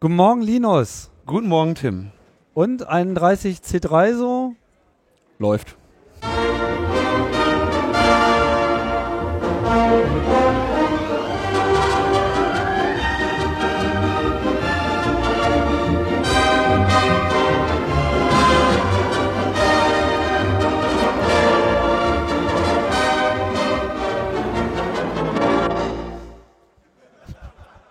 [0.00, 1.10] Guten Morgen, Linus.
[1.26, 2.12] Guten Morgen, Tim.
[2.54, 4.54] Und 31 C3 so?
[5.40, 5.76] Läuft.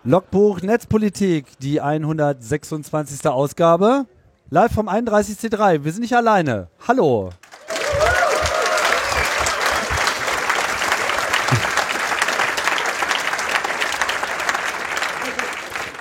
[0.08, 3.26] Logbuch Netzpolitik, die 126.
[3.26, 4.06] Ausgabe.
[4.48, 5.84] Live vom 31C3.
[5.84, 6.68] Wir sind nicht alleine.
[6.88, 7.28] Hallo.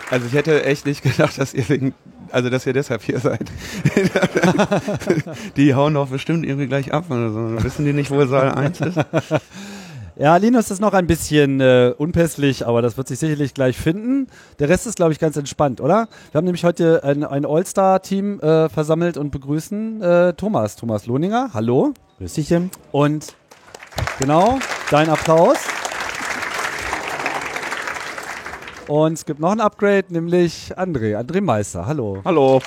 [0.09, 1.93] Also ich hätte echt nicht gedacht, dass ihr wegen,
[2.31, 3.51] also dass ihr deshalb hier seid.
[5.57, 7.61] die hauen doch bestimmt irgendwie gleich ab oder so.
[7.61, 8.99] Wissen die nicht, wo Saal 1 ist?
[10.19, 14.25] Ja, Linus ist noch ein bisschen äh, unpässlich, aber das wird sich sicherlich gleich finden.
[14.57, 16.07] Der Rest ist, glaube ich, ganz entspannt, oder?
[16.31, 21.51] Wir haben nämlich heute ein, ein All-Star-Team äh, versammelt und begrüßen äh, Thomas, Thomas Lohninger.
[21.53, 21.93] Hallo.
[22.17, 22.71] Grüß dich, Tim.
[22.91, 23.35] Und
[24.17, 24.57] genau,
[24.89, 25.57] dein Applaus.
[28.87, 31.85] Und es gibt noch ein Upgrade, nämlich André, André Meister.
[31.85, 32.21] Hallo.
[32.25, 32.59] Hallo.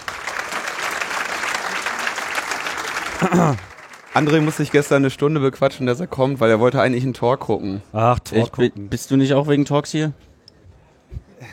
[4.14, 7.14] André muss sich gestern eine Stunde bequatschen, dass er kommt, weil er wollte eigentlich einen
[7.14, 7.80] Tor gucken.
[7.92, 8.89] Ach, Tor Ich, gucken.
[8.89, 10.12] bist du nicht auch wegen Talks hier?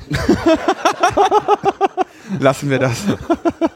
[2.40, 3.04] Lassen wir das.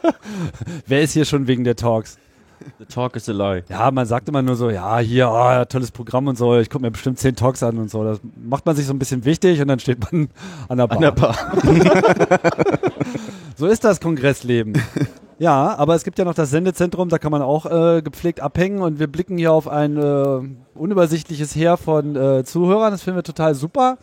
[0.86, 2.18] Wer ist hier schon wegen der Talks?
[2.78, 3.64] The talk is a lie.
[3.68, 6.84] Ja, man sagt immer nur so, ja, hier, ah, tolles Programm und so, ich gucke
[6.84, 8.04] mir bestimmt zehn Talks an und so.
[8.04, 10.28] Das macht man sich so ein bisschen wichtig und dann steht man
[10.68, 10.96] an der Bar.
[10.96, 11.36] An der Bar.
[13.56, 14.72] So ist das Kongressleben.
[15.42, 18.80] Ja, aber es gibt ja noch das Sendezentrum, da kann man auch äh, gepflegt abhängen
[18.80, 20.40] und wir blicken hier auf ein äh,
[20.78, 22.92] unübersichtliches Heer von äh, Zuhörern.
[22.92, 23.98] Das finden wir total super.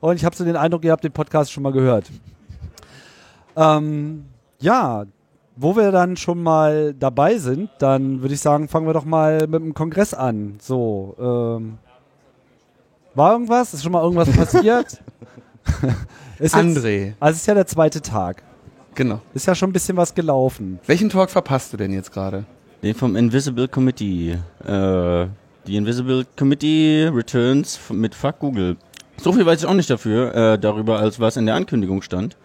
[0.00, 2.10] Und ich habe so den Eindruck, ihr habt den Podcast schon mal gehört.
[3.56, 4.26] Ähm,
[4.58, 5.06] ja,
[5.56, 9.46] wo wir dann schon mal dabei sind, dann würde ich sagen, fangen wir doch mal
[9.46, 10.58] mit dem Kongress an.
[10.60, 11.78] So, ähm,
[13.14, 13.72] war irgendwas?
[13.72, 15.02] Ist schon mal irgendwas passiert?
[16.38, 18.42] ist jetzt, André, also es ist ja der zweite Tag.
[18.94, 19.20] Genau.
[19.34, 20.78] Ist ja schon ein bisschen was gelaufen.
[20.86, 22.44] Welchen Talk verpasst du denn jetzt gerade?
[22.82, 24.38] Den vom Invisible Committee.
[24.64, 25.26] Äh,
[25.66, 28.76] die Invisible Committee Returns mit Fuck Google.
[29.18, 32.36] So viel weiß ich auch nicht dafür, äh, darüber, als was in der Ankündigung stand.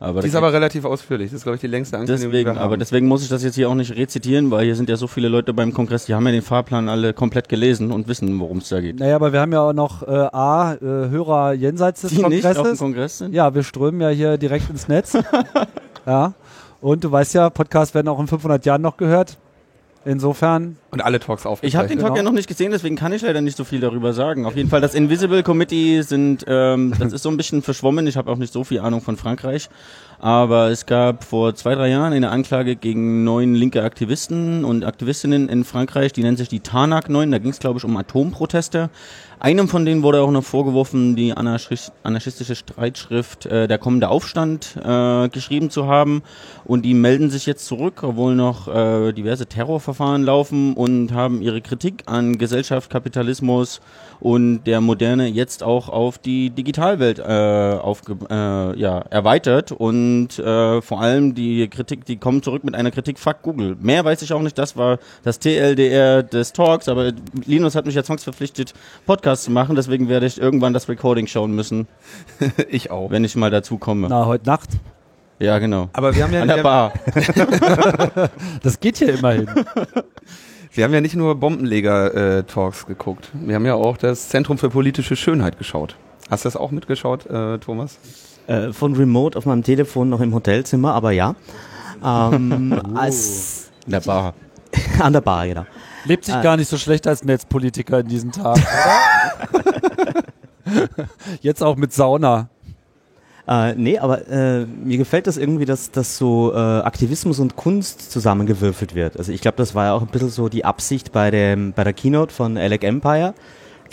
[0.00, 1.30] Aber Die ist aber relativ ausführlich.
[1.30, 3.54] Das ist, glaube ich, die längste Ankündigung, die deswegen, aber deswegen muss ich das jetzt
[3.54, 6.26] hier auch nicht rezitieren, weil hier sind ja so viele Leute beim Kongress, die haben
[6.26, 8.98] ja den Fahrplan alle komplett gelesen und wissen, worum es da geht.
[8.98, 12.44] Naja, aber wir haben ja auch noch äh, A, äh, Hörer jenseits des Die nicht
[12.44, 12.78] auf dem Kongresses.
[12.78, 13.34] Kongress sind?
[13.34, 15.16] Ja, wir strömen ja hier direkt ins Netz.
[16.06, 16.34] ja.
[16.80, 19.38] Und du weißt ja, Podcasts werden auch in 500 Jahren noch gehört.
[20.06, 21.68] Insofern, Und alle Talks aufgezeichnet.
[21.68, 22.16] Ich habe den Talk Genau.
[22.18, 24.44] ja noch nicht gesehen, deswegen kann ich leider nicht so viel darüber sagen.
[24.44, 28.06] Auf jeden Fall, das Invisible Committee sind, ähm, das ist so ein bisschen verschwommen.
[28.06, 29.70] Ich habe auch nicht so viel Ahnung von Frankreich.
[30.24, 35.50] Aber es gab vor zwei, drei Jahren eine Anklage gegen neun linke Aktivisten und Aktivistinnen
[35.50, 37.30] in Frankreich, die nennen sich die Tarnac 9.
[37.30, 38.88] Da ging es, glaube ich, um Atomproteste.
[39.38, 45.28] Einem von denen wurde auch noch vorgeworfen, die anarchistische Streitschrift äh, Der kommende Aufstand äh,
[45.28, 46.22] geschrieben zu haben.
[46.64, 51.60] Und die melden sich jetzt zurück, obwohl noch äh, diverse Terrorverfahren laufen und haben ihre
[51.60, 53.82] Kritik an Gesellschaft, Kapitalismus
[54.20, 59.72] und der Moderne jetzt auch auf die Digitalwelt äh, aufge äh, ja, erweitert.
[59.72, 63.76] Und äh, vor allem die Kritik, die kommen zurück mit einer Kritik, fuck Google.
[63.80, 67.12] Mehr weiß ich auch nicht, das war das TLDR des Talks, aber
[67.44, 68.74] Linus hat mich ja zwangsverpflichtet,
[69.06, 71.86] Podcast zu machen, deswegen werde ich irgendwann das Recording schauen müssen,
[72.68, 73.10] ich auch.
[73.10, 74.08] wenn ich mal dazu komme.
[74.08, 74.70] na, heute Nacht.
[75.38, 75.88] Ja, genau.
[75.92, 76.92] Aber wir haben ja, An der Bar.
[78.62, 79.48] Das geht hier immerhin.
[80.72, 83.30] wir haben ja nicht nur Bombenleger-Talks geguckt.
[83.34, 85.96] Wir haben ja auch das Zentrum für politische Schönheit geschaut.
[86.30, 87.98] Hast du das auch mitgeschaut, äh, Thomas?
[88.46, 91.34] Äh, von Remote auf meinem Telefon noch im Hotelzimmer, aber ja.
[92.04, 94.34] Ähm, als An der Bar.
[95.00, 95.64] an der Bar, genau.
[96.04, 96.42] Lebt sich Ah.
[96.42, 100.22] gar nicht so schlecht als Netzpolitiker in diesen Tagen, oder?
[101.40, 102.48] Jetzt auch mit Sauna.
[103.46, 108.10] Äh, nee, aber äh, mir gefällt das irgendwie, dass, dass so äh, Aktivismus und Kunst
[108.10, 109.18] zusammengewürfelt wird.
[109.18, 111.84] Also ich glaube, das war ja auch ein bisschen so die Absicht bei, dem, bei
[111.84, 113.34] der Keynote von Alec Empire.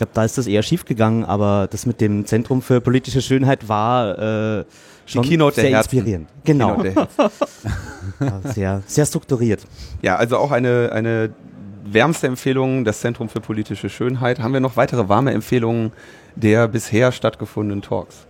[0.02, 3.22] Ich glaube, da ist das eher schief gegangen, aber das mit dem Zentrum für politische
[3.22, 4.18] Schönheit war
[4.62, 4.66] äh,
[5.06, 6.28] schon sehr inspirierend.
[6.44, 7.08] Genau, der-
[8.20, 9.62] Ja, sehr, sehr strukturiert.
[10.02, 11.30] Ja, also auch eine, eine
[11.84, 14.40] wärmste Empfehlung, das Zentrum für politische Schönheit.
[14.40, 15.92] Haben wir noch weitere warme Empfehlungen
[16.36, 18.26] der bisher stattgefundenen Talks?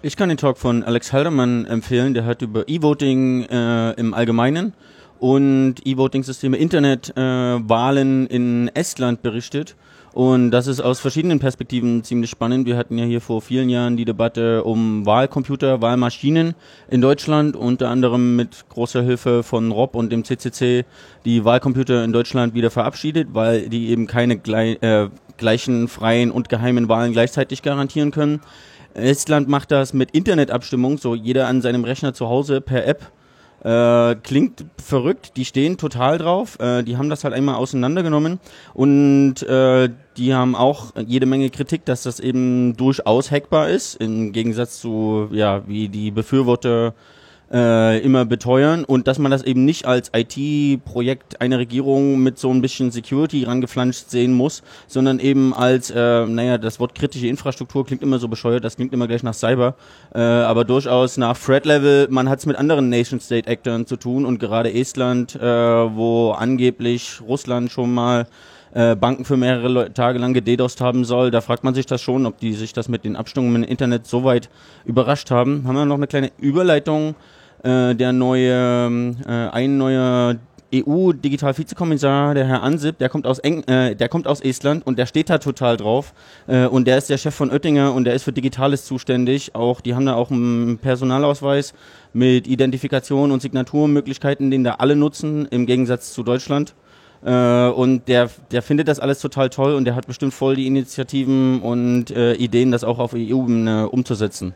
[0.00, 2.14] Ich kann den Talk von Alex Haldermann empfehlen.
[2.14, 4.72] Der hat über E-Voting äh, im Allgemeinen
[5.18, 9.76] und E-Voting-Systeme, Internetwahlen äh, Wahlen in Estland berichtet.
[10.12, 12.66] Und das ist aus verschiedenen Perspektiven ziemlich spannend.
[12.66, 16.54] Wir hatten ja hier vor vielen Jahren die Debatte um Wahlcomputer, Wahlmaschinen
[16.90, 20.84] in Deutschland, unter anderem mit großer Hilfe von Rob und dem CCC
[21.24, 26.90] die Wahlcomputer in Deutschland wieder verabschiedet, weil die eben keine äh, gleichen freien und geheimen
[26.90, 28.40] Wahlen gleichzeitig garantieren können.
[28.92, 33.10] Estland macht das mit Internetabstimmung, so jeder an seinem Rechner zu Hause per App
[33.64, 36.58] äh, klingt verrückt, die stehen total drauf.
[36.58, 38.40] Äh, die haben das halt einmal auseinandergenommen
[38.74, 44.32] und äh, die haben auch jede Menge Kritik, dass das eben durchaus hackbar ist, im
[44.32, 46.94] Gegensatz zu, ja, wie die Befürworter
[47.52, 48.84] äh, immer beteuern.
[48.84, 53.44] Und dass man das eben nicht als IT-Projekt einer Regierung mit so ein bisschen Security
[53.44, 58.28] rangeflanscht sehen muss, sondern eben als, äh, naja, das Wort kritische Infrastruktur klingt immer so
[58.28, 59.74] bescheuert, das klingt immer gleich nach Cyber,
[60.14, 64.72] äh, aber durchaus nach Threat-Level, man hat es mit anderen Nation-State-Actors zu tun und gerade
[64.72, 68.26] Estland, äh, wo angeblich Russland schon mal
[68.74, 71.30] äh, Banken für mehrere Le Tage lang gededost haben soll.
[71.30, 74.06] Da fragt man sich das schon, ob die sich das mit den Abstimmungen im Internet
[74.06, 74.48] so weit
[74.84, 75.64] überrascht haben.
[75.66, 77.14] Haben wir noch eine kleine Überleitung
[77.62, 80.36] äh, der neue, äh, ein neuer
[80.74, 85.06] EU-Digital-Vizekommissar, der Herr Ansip, der kommt aus Eng äh, der kommt aus Estland und der
[85.06, 86.14] steht da total drauf.
[86.46, 89.54] Äh, und der ist der Chef von Oettinger und der ist für Digitales zuständig.
[89.54, 91.74] Auch, die haben da auch einen Personalausweis
[92.14, 96.74] mit Identifikation und Signaturmöglichkeiten, den da alle nutzen, im Gegensatz zu Deutschland.
[97.24, 100.66] Äh, und der, der findet das alles total toll und der hat bestimmt voll die
[100.66, 104.54] Initiativen und äh, Ideen, das auch auf EU-Ebene umzusetzen.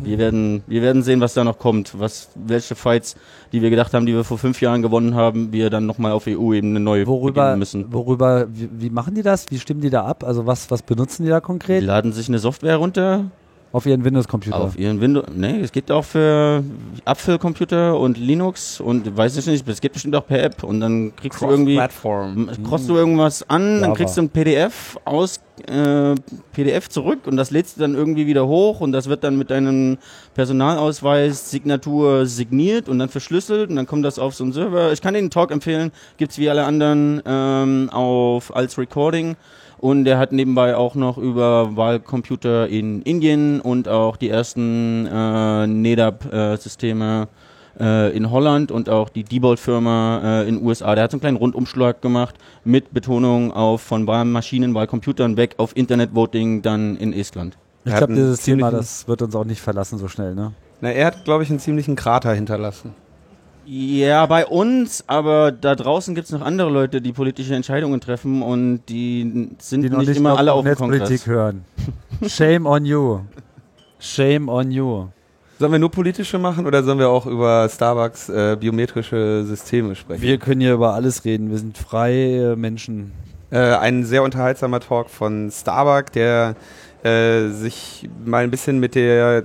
[0.00, 3.16] Wir werden, wir werden sehen, was da noch kommt, was, welche Fights,
[3.52, 6.28] die wir gedacht haben, die wir vor fünf Jahren gewonnen haben, wir dann nochmal auf
[6.28, 7.92] EU-Ebene neu worüber, müssen.
[7.92, 9.46] Worüber, wie, wie, machen die das?
[9.50, 10.22] Wie stimmen die da ab?
[10.22, 11.82] Also was, was benutzen die da konkret?
[11.82, 13.24] Die laden sich eine Software runter,
[13.72, 14.58] auf ihren Windows-Computer.
[14.58, 15.26] Auf ihren Windows.
[15.34, 16.62] Nee, es geht auch für
[17.04, 21.14] Apfelcomputer und Linux und weiß ich nicht, es geht bestimmt auch per App und dann
[21.16, 21.74] kriegst du irgendwie.
[21.74, 22.48] Plattform.
[22.68, 23.86] Kriegst du irgendwas an, Java.
[23.86, 26.14] dann kriegst du ein PDF aus äh,
[26.52, 29.50] PDF zurück und das lädst du dann irgendwie wieder hoch und das wird dann mit
[29.50, 29.98] deinem
[30.34, 34.92] Personalausweis Signatur signiert und dann verschlüsselt und dann kommt das auf so einen Server.
[34.92, 39.36] Ich kann den Talk empfehlen, gibt's wie alle anderen ähm, auf als Recording.
[39.78, 45.66] Und er hat nebenbei auch noch über Wahlcomputer in Indien und auch die ersten äh,
[45.66, 47.28] NEDAP-Systeme
[47.78, 50.94] äh, in Holland und auch die Diebold-Firma äh, in den USA.
[50.94, 52.34] Der hat so einen kleinen Rundumschlag gemacht
[52.64, 57.56] mit Betonung auf von Wahlmaschinen, Wahlcomputern weg auf Internet-Voting dann in Estland.
[57.84, 60.52] Ich glaube, dieses Thema, das wird uns auch nicht verlassen so schnell, ne?
[60.80, 62.94] Na, er hat, glaube ich, einen ziemlichen Krater hinterlassen.
[63.70, 68.80] Ja, bei uns, aber da draußen gibt's noch andere Leute, die politische Entscheidungen treffen und
[68.88, 71.26] die sind die nicht, nicht immer alle auf dem Kongress.
[71.26, 71.66] hören.
[72.26, 73.20] Shame on you.
[73.98, 75.08] Shame on you.
[75.58, 80.22] Sollen wir nur politische machen oder sollen wir auch über Starbucks äh, biometrische Systeme sprechen?
[80.22, 81.50] Wir können hier über alles reden.
[81.50, 83.12] Wir sind freie Menschen.
[83.50, 86.56] Äh, ein sehr unterhaltsamer Talk von Starbucks, der
[87.02, 89.44] äh, sich mal ein bisschen mit der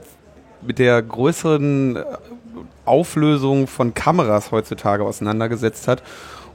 [0.65, 1.99] mit der größeren
[2.85, 6.03] Auflösung von Kameras heutzutage auseinandergesetzt hat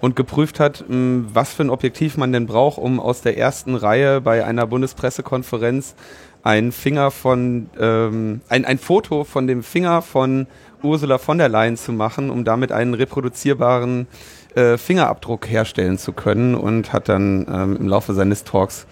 [0.01, 4.21] und geprüft hat, was für ein Objektiv man denn braucht, um aus der ersten Reihe
[4.21, 5.95] bei einer Bundespressekonferenz
[6.43, 10.47] ein Finger von ähm, ein, ein Foto von dem Finger von
[10.83, 14.07] Ursula von der Leyen zu machen, um damit einen reproduzierbaren
[14.55, 18.87] äh, Fingerabdruck herstellen zu können und hat dann ähm, im Laufe seines Talks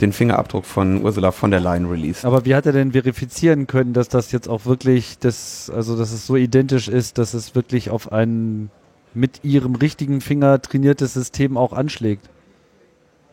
[0.00, 2.24] den Fingerabdruck von Ursula von der Leyen released.
[2.24, 6.12] Aber wie hat er denn verifizieren können, dass das jetzt auch wirklich das, also dass
[6.12, 8.70] es so identisch ist, dass es wirklich auf ein
[9.12, 12.28] mit ihrem richtigen Finger trainiertes System auch anschlägt?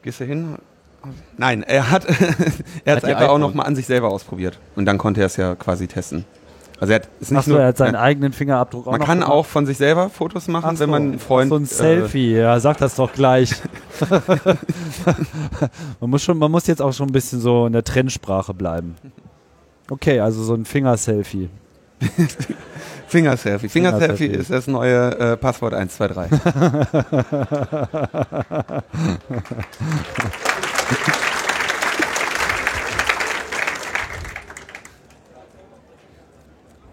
[0.02, 0.58] Gehst du hin?
[1.38, 2.06] Nein, er hat,
[2.86, 4.60] er hat es einfach auch nochmal an sich selber ausprobiert.
[4.76, 6.26] Und dann konnte er es ja quasi testen.
[6.80, 8.92] Also er hat, ist nicht Ach so, nur, er hat seinen ja, eigenen Fingerabdruck auch
[8.92, 9.34] Man kann gemacht.
[9.34, 11.50] auch von sich selber Fotos machen, so, wenn man einen Freund.
[11.50, 13.56] So ein Selfie, äh, ja, sag das doch gleich.
[16.00, 18.96] man muss schon, man muss jetzt auch schon ein bisschen so in der Trendsprache bleiben.
[19.90, 21.50] Okay, also so ein Fingerselfie.
[23.08, 23.70] Fingerselfie.
[23.70, 26.40] Fingerselfie Finger ist das neue äh, Passwort 123.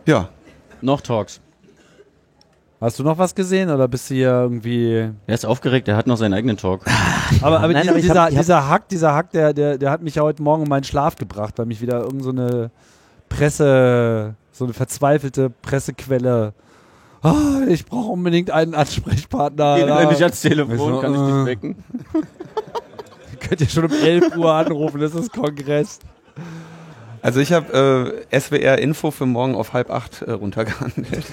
[0.06, 0.28] ja.
[0.80, 1.40] Noch Talks.
[2.80, 5.10] Hast du noch was gesehen oder bist du hier irgendwie.
[5.26, 6.82] Er ist aufgeregt, er hat noch seinen eigenen Talk.
[7.40, 10.16] aber, aber, Nein, aber dieser, hab, dieser Hack, dieser Hack, der, der, der hat mich
[10.16, 12.70] ja heute Morgen in meinen Schlaf gebracht, weil mich wieder irgendeine so
[13.30, 16.52] Presse, so eine verzweifelte Pressequelle.
[17.22, 17.32] Oh,
[17.66, 19.76] ich brauche unbedingt einen Ansprechpartner.
[19.76, 21.46] Geh nicht ans Telefon, so, kann ich dich äh.
[21.46, 21.84] wecken.
[23.40, 26.00] könnt ihr schon um 11 Uhr anrufen, das ist Kongress.
[27.24, 31.24] Also ich habe äh, SWR Info für morgen auf halb acht äh, runtergehandelt.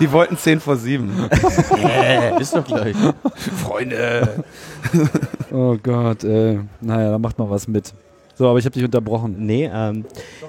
[0.00, 1.28] Die wollten 10 vor 7.
[1.78, 2.96] yeah, ist doch gleich.
[3.62, 4.42] Freunde.
[5.52, 6.58] Oh Gott, ey.
[6.80, 7.92] Naja, da macht man was mit.
[8.34, 9.36] So, aber ich habe dich unterbrochen.
[9.38, 10.06] Nee, ähm,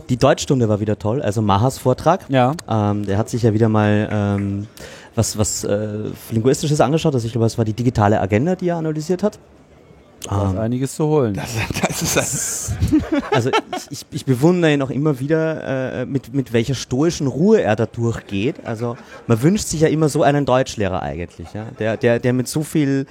[0.09, 2.21] die Deutschstunde war wieder toll, also Mahas Vortrag.
[2.29, 2.53] Ja.
[2.67, 4.67] Ähm, der hat sich ja wieder mal ähm,
[5.13, 7.13] was, was äh, Linguistisches angeschaut.
[7.13, 9.37] Also ich glaube, es war die digitale Agenda, die er analysiert hat.
[10.27, 11.33] Da ist Ähm, einiges zu holen.
[11.33, 11.49] Das,
[11.81, 12.73] das ist das.
[13.31, 13.49] also
[13.89, 17.85] ich, ich, bewundere ihn auch immer wieder, äh, mit, mit welcher stoischen Ruhe er da
[17.85, 18.57] durchgeht.
[18.65, 18.97] Also
[19.27, 21.65] man wünscht sich ja immer so einen Deutschlehrer eigentlich, ja?
[21.79, 23.07] der, der, der mit so viel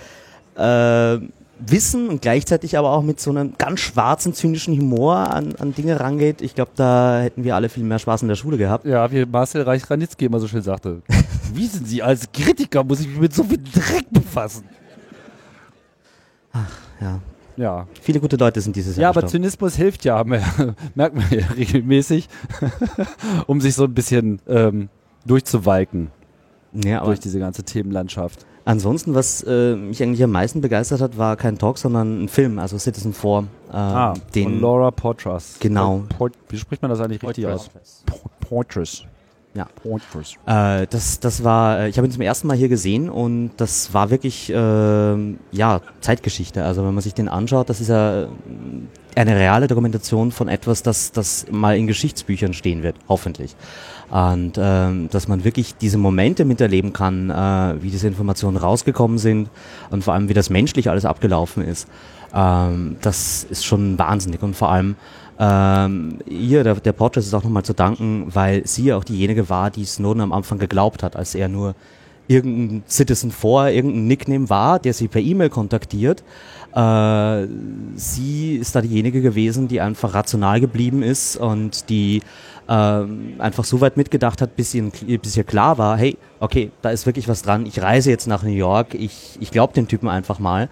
[0.56, 1.18] äh,
[1.66, 6.00] Wissen und gleichzeitig aber auch mit so einem ganz schwarzen, zynischen Humor an, an Dinge
[6.00, 6.40] rangeht.
[6.40, 8.86] Ich glaube, da hätten wir alle viel mehr Spaß in der Schule gehabt.
[8.86, 11.02] Ja, wie Marcel Reich-Ranitzky immer so schön sagte.
[11.52, 14.64] Wie sind Sie als Kritiker, muss ich mich mit so viel Dreck befassen?
[17.00, 17.20] Ja.
[17.56, 17.86] Ja.
[18.00, 19.42] Viele gute Leute sind dieses Ja, Jahr aber gestorben.
[19.44, 20.22] Zynismus hilft ja,
[20.94, 22.28] merkt man ja regelmäßig,
[23.46, 24.88] um sich so ein bisschen ähm,
[25.26, 26.08] durchzuwalken
[26.72, 28.46] Ja, aber durch diese ganze Themenlandschaft.
[28.64, 32.58] ansonsten, was äh, mich eigentlich am meisten begeistert hat, war kein Talk, sondern ein Film,
[32.58, 33.40] also Citizen 4.
[33.70, 35.56] Äh, Ah, den von Laura Portras.
[35.60, 36.04] Genau.
[36.16, 37.68] Port, wie spricht man das eigentlich richtig aus?
[38.06, 39.04] Port- Portras.
[39.54, 39.66] Ja.
[40.46, 43.92] Äh, das, das war, äh, ich habe ihn zum ersten Mal hier gesehen und das
[43.92, 46.64] war wirklich, ähm, ja, Zeitgeschichte.
[46.64, 48.28] Also wenn man sich den anschaut, das ist ja äh,
[49.16, 53.56] eine reale Dokumentation von etwas, das, das mal in Geschichtsbüchern stehen wird, hoffentlich.
[54.10, 59.50] Und ähm, dass man wirklich diese Momente miterleben kann, äh, wie diese Informationen rausgekommen sind
[59.90, 61.88] und vor allem, wie das menschlich alles abgelaufen ist.
[62.32, 64.94] Ähm, das ist schon wahnsinnig und vor allem
[65.42, 69.48] ähm, ihr, der, der Portrait ist auch nochmal zu danken, weil sie ja auch diejenige
[69.48, 71.74] war, die Snowden am Anfang geglaubt hat, als er nur
[72.28, 76.22] irgendein Citizen 4, irgendein Nickname war, der sie per E-Mail kontaktiert.
[76.74, 77.46] Äh,
[77.94, 82.20] sie ist da diejenige gewesen, die einfach rational geblieben ist und die
[82.68, 84.92] ähm, einfach so weit mitgedacht hat, bis, ihnen,
[85.22, 88.42] bis ihr klar war, hey, okay, da ist wirklich was dran, ich reise jetzt nach
[88.42, 90.68] New York, ich, ich glaube dem Typen einfach mal.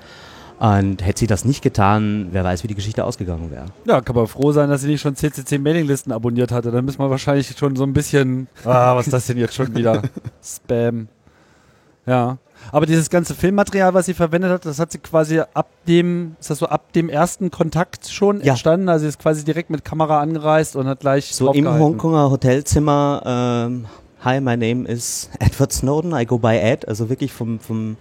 [0.61, 3.67] Und hätte sie das nicht getan, wer weiß, wie die Geschichte ausgegangen wäre.
[3.85, 6.73] Ja, kann man froh sein, dass sie nicht schon CCC-Mailinglisten abonniert hatte.
[6.73, 9.73] Dann müssen wir wahrscheinlich schon so ein bisschen, ah, was ist das denn jetzt schon
[9.77, 10.03] wieder?
[10.43, 11.07] Spam.
[12.07, 12.39] Ja.
[12.73, 16.51] Aber dieses ganze Filmmaterial, was sie verwendet hat, das hat sie quasi ab dem, ist
[16.51, 18.55] das so ab dem ersten Kontakt schon Ja.
[18.55, 18.89] entstanden?
[18.89, 21.69] Also sie ist quasi direkt mit Kamera angereist und hat gleich So im.
[21.69, 23.85] Hongkonger Hotelzimmer, ähm,
[24.25, 27.97] hi, my name is Edward Snowden, I go by Ed, also wirklich vom, vom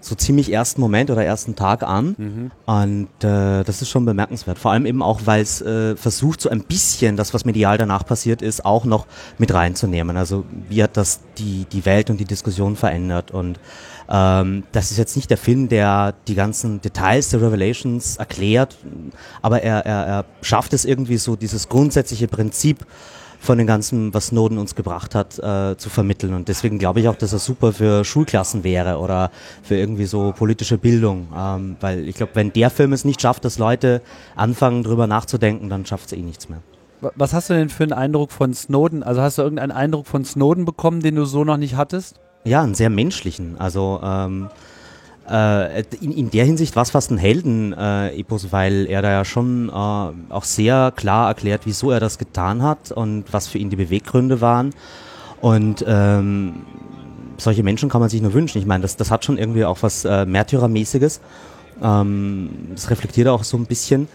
[0.00, 2.14] so ziemlich ersten Moment oder ersten Tag an.
[2.16, 2.50] Mhm.
[2.66, 4.58] Und äh, das ist schon bemerkenswert.
[4.58, 8.04] Vor allem eben auch, weil es äh, versucht, so ein bisschen das, was medial danach
[8.04, 9.06] passiert ist, auch noch
[9.38, 10.16] mit reinzunehmen.
[10.16, 13.30] Also wie hat das die, die Welt und die Diskussion verändert?
[13.30, 13.58] Und
[14.08, 18.78] ähm, das ist jetzt nicht der Film, der die ganzen Details der Revelations erklärt,
[19.42, 22.86] aber er, er, er schafft es irgendwie so, dieses grundsätzliche Prinzip
[23.40, 26.34] von dem Ganzen, was Snowden uns gebracht hat, äh, zu vermitteln.
[26.34, 29.30] Und deswegen glaube ich auch, dass er super für Schulklassen wäre oder
[29.62, 31.28] für irgendwie so politische Bildung.
[31.36, 34.02] Ähm, weil ich glaube, wenn der Film es nicht schafft, dass Leute
[34.36, 36.58] anfangen, drüber nachzudenken, dann schafft es eh nichts mehr.
[37.00, 39.02] Wa- Was hast du denn für einen Eindruck von Snowden?
[39.04, 42.16] Also hast du irgendeinen Eindruck von Snowden bekommen, den du so noch nicht hattest?
[42.44, 43.56] Ja, einen sehr menschlichen.
[43.58, 44.48] Also ähm,
[45.30, 49.68] äh, in, in der Hinsicht war es fast ein Helden-Epos, weil er da ja schon
[49.68, 53.76] äh, auch sehr klar erklärt, wieso er das getan hat und was für ihn die
[53.76, 54.70] Beweggründe waren.
[55.40, 56.62] Und ähm,
[57.36, 58.58] solche Menschen kann man sich nur wünschen.
[58.58, 61.20] Ich meine, das, das hat schon irgendwie auch was äh, Märtyrermäßiges.
[61.82, 64.08] Ähm, das reflektiert auch so ein bisschen.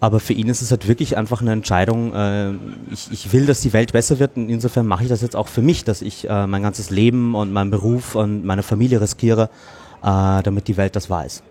[0.00, 2.52] Aber für ihn ist es halt wirklich einfach eine Entscheidung, äh,
[2.92, 5.48] ich, ich will, dass die Welt besser wird und insofern mache ich das jetzt auch
[5.48, 9.50] für mich, dass ich äh, mein ganzes Leben und meinen Beruf und meine Familie riskiere,
[10.02, 11.42] äh, damit die Welt das weiß.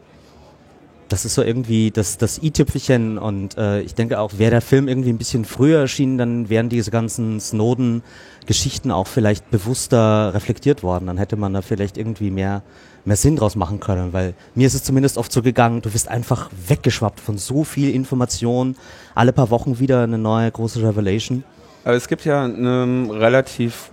[1.10, 4.90] Das ist so irgendwie das, das i-Tüpfelchen und äh, ich denke auch, wäre der Film
[4.90, 11.08] irgendwie ein bisschen früher erschienen, dann wären diese ganzen Snowden-Geschichten auch vielleicht bewusster reflektiert worden.
[11.08, 12.62] Dann hätte man da vielleicht irgendwie mehr,
[13.06, 16.10] mehr Sinn draus machen können, weil mir ist es zumindest oft so gegangen, du bist
[16.10, 18.76] einfach weggeschwappt von so viel Information,
[19.16, 21.46] alle paar Wochen wieder eine neue große Revelation.
[21.86, 23.92] Aber es gibt ja eine relativ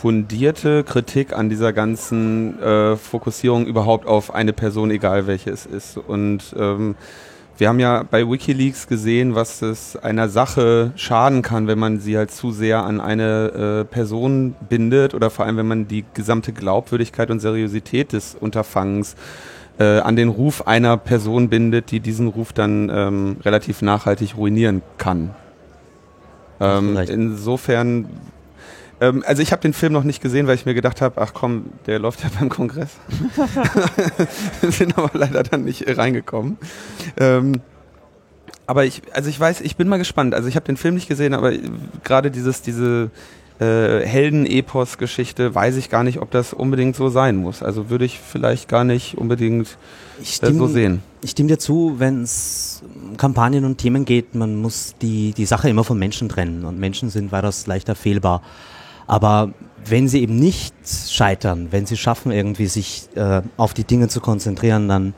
[0.00, 5.96] fundierte Kritik an dieser ganzen äh, Fokussierung überhaupt auf eine Person, egal welche es ist.
[5.96, 6.96] Und ähm,
[7.56, 12.18] wir haben ja bei Wikileaks gesehen, was es einer Sache schaden kann, wenn man sie
[12.18, 16.52] halt zu sehr an eine äh, Person bindet oder vor allem, wenn man die gesamte
[16.52, 19.16] Glaubwürdigkeit und Seriosität des Unterfangens
[19.78, 24.82] äh, an den Ruf einer Person bindet, die diesen Ruf dann ähm, relativ nachhaltig ruinieren
[24.98, 25.34] kann.
[26.60, 28.06] Ähm, insofern,
[29.00, 31.32] ähm, also ich habe den Film noch nicht gesehen, weil ich mir gedacht habe, ach
[31.34, 32.90] komm, der läuft ja beim Kongress.
[34.62, 36.58] Sind aber leider dann nicht reingekommen.
[37.18, 37.60] Ähm,
[38.66, 40.34] aber ich, also ich weiß, ich bin mal gespannt.
[40.34, 41.52] Also ich habe den Film nicht gesehen, aber
[42.02, 43.10] gerade dieses, diese
[43.60, 47.62] äh, Helden-Epos-Geschichte, weiß ich gar nicht, ob das unbedingt so sein muss.
[47.62, 49.78] Also würde ich vielleicht gar nicht unbedingt
[50.20, 51.02] Ich äh, so stimme, sehen.
[51.22, 55.46] ich stimme dir zu, wenn es um Kampagnen und Themen geht, man muss die, die
[55.46, 58.42] Sache immer von Menschen trennen und Menschen sind weitaus leichter fehlbar.
[59.06, 59.52] Aber
[59.84, 64.20] wenn sie eben nicht scheitern, wenn sie schaffen, irgendwie sich äh, auf die Dinge zu
[64.20, 65.14] konzentrieren, dann,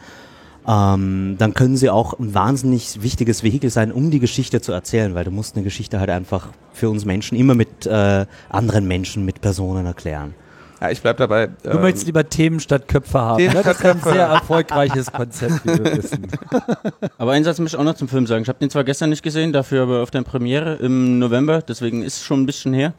[0.67, 5.15] ähm, dann können sie auch ein wahnsinnig wichtiges Vehikel sein, um die Geschichte zu erzählen,
[5.15, 9.25] weil du musst eine Geschichte halt einfach für uns Menschen immer mit äh, anderen Menschen,
[9.25, 10.35] mit Personen erklären.
[10.81, 11.49] Ja, ich bleib dabei.
[11.65, 13.39] Du ähm, möchtest lieber Themen statt Köpfe haben.
[13.39, 13.63] Themen Ne?
[13.65, 14.15] Das ist statt ein Köpfe.
[14.15, 16.29] sehr erfolgreiches Konzept, wie wir wissen.
[17.19, 18.43] Aber einen Satz möchte ich auch noch zum Film sagen.
[18.43, 22.03] Ich habe den zwar gestern nicht gesehen, dafür aber auf der Premiere im November, deswegen
[22.03, 22.95] ist es schon ein bisschen her.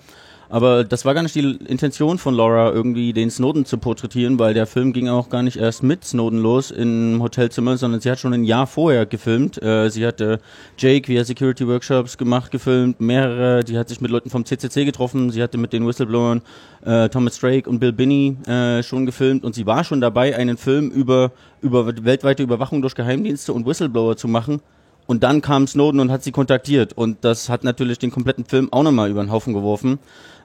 [0.52, 4.56] Aber das war gar nicht die Intention von Laura, irgendwie den Snowden zu porträtieren, weil
[4.56, 8.20] der Film ging auch gar nicht erst mit Snowden los im Hotelzimmer, sondern sie hat
[8.20, 9.62] schon ein Jahr vorher gefilmt.
[9.62, 10.40] Äh, sie hatte
[10.76, 15.30] Jake, er Security Workshops gemacht, gefilmt, mehrere, die hat sich mit Leuten vom CCC getroffen,
[15.30, 16.42] sie hatte mit den Whistleblowern
[16.84, 20.58] äh, Thomas Drake und Bill Binney äh, schon gefilmt und sie war schon dabei, einen
[20.58, 24.62] Film über, über weltweite Überwachung durch Geheimdienste und Whistleblower zu machen.
[25.10, 26.94] Und dann kam Snowden und hat sie kontaktiert.
[26.94, 29.98] Und das hat natürlich den kompletten Film auch nochmal über den Haufen geworfen.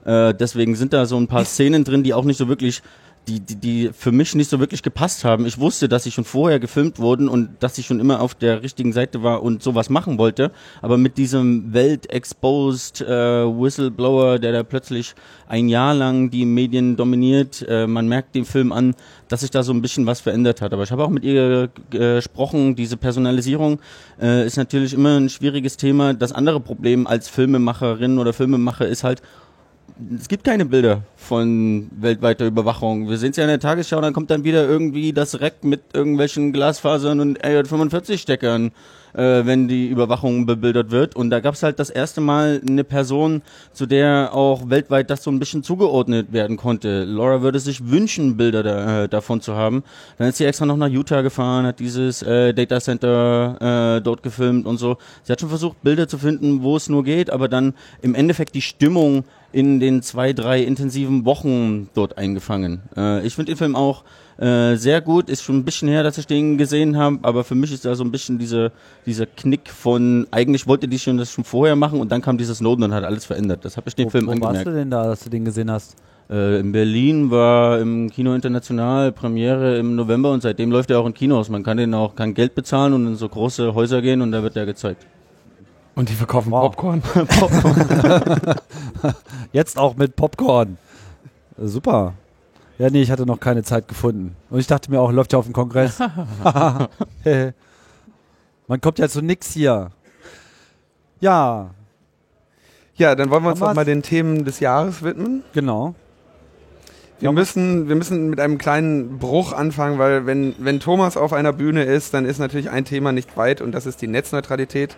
[0.04, 2.82] Äh, deswegen sind da so ein paar Szenen drin, die auch nicht so wirklich,
[3.26, 5.46] die, die, die für mich nicht so wirklich gepasst haben.
[5.46, 8.62] Ich wusste, dass sie schon vorher gefilmt wurden und dass ich schon immer auf der
[8.62, 10.52] richtigen Seite war und sowas machen wollte.
[10.82, 15.14] Aber mit diesem Welt-exposed äh, Whistleblower, der da plötzlich
[15.48, 18.94] ein Jahr lang die Medien dominiert, äh, man merkt dem Film an,
[19.28, 20.74] dass sich da so ein bisschen was verändert hat.
[20.74, 23.80] Aber ich habe auch mit ihr äh, gesprochen, diese Personalisierung
[24.20, 26.12] äh, ist natürlich immer ein schwieriges Thema.
[26.12, 29.22] Das andere Problem als Filmemacherin oder Filmemacher ist halt,
[30.18, 33.08] es gibt keine Bilder von weltweiter Überwachung.
[33.08, 35.82] Wir sehen es ja in der Tagesschau, dann kommt dann wieder irgendwie das Reck mit
[35.92, 38.72] irgendwelchen Glasfasern und RJ45-Steckern,
[39.14, 41.16] äh, wenn die Überwachung bebildert wird.
[41.16, 43.42] Und da gab es halt das erste Mal eine Person,
[43.72, 47.04] zu der auch weltweit das so ein bisschen zugeordnet werden konnte.
[47.04, 49.82] Laura würde sich wünschen, Bilder da, äh, davon zu haben.
[50.18, 54.22] Dann ist sie extra noch nach Utah gefahren, hat dieses äh, Data Center äh, dort
[54.22, 54.98] gefilmt und so.
[55.22, 58.54] Sie hat schon versucht, Bilder zu finden, wo es nur geht, aber dann im Endeffekt
[58.54, 62.82] die Stimmung in den zwei, drei intensiven Wochen dort eingefangen.
[62.96, 64.02] Äh, ich finde den Film auch
[64.38, 65.28] äh, sehr gut.
[65.28, 67.94] Ist schon ein bisschen her, dass ich den gesehen habe, aber für mich ist da
[67.94, 68.72] so ein bisschen diese,
[69.06, 72.58] dieser Knick von, eigentlich wollte die schon das schon vorher machen und dann kam dieses
[72.58, 73.64] Snowden und hat alles verändert.
[73.64, 74.66] Das habe ich den Wo, Film wo warst angemerkt.
[74.66, 75.96] du denn da, dass du den gesehen hast?
[76.30, 81.06] Äh, in Berlin war im Kino International Premiere im November und seitdem läuft er auch
[81.06, 81.48] in Kinos.
[81.50, 84.42] Man kann den auch kein Geld bezahlen und in so große Häuser gehen und da
[84.42, 85.06] wird er gezeigt.
[85.94, 86.74] Und die verkaufen Wow.
[86.74, 87.02] Popcorn.
[89.52, 90.76] Jetzt auch mit Popcorn.
[91.56, 92.14] Super.
[92.78, 94.34] Ja, nee, ich hatte noch keine Zeit gefunden.
[94.50, 95.98] Und ich dachte mir auch, läuft ja auf dem Kongress.
[98.66, 99.90] Man kommt ja zu nix hier.
[101.20, 101.70] Ja,
[102.96, 103.94] Ja, dann wollen wir uns Haben noch mal wir's?
[103.94, 105.42] den Themen des Jahres widmen.
[105.52, 105.94] genau.
[107.20, 111.52] Wir müssen, wir müssen mit einem kleinen Bruch anfangen, weil wenn, wenn Thomas auf einer
[111.52, 114.96] Bühne ist, dann ist natürlich ein Thema nicht weit und das ist die Netzneutralität,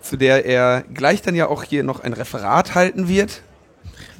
[0.00, 3.42] zu der er gleich dann ja auch hier noch ein Referat halten wird.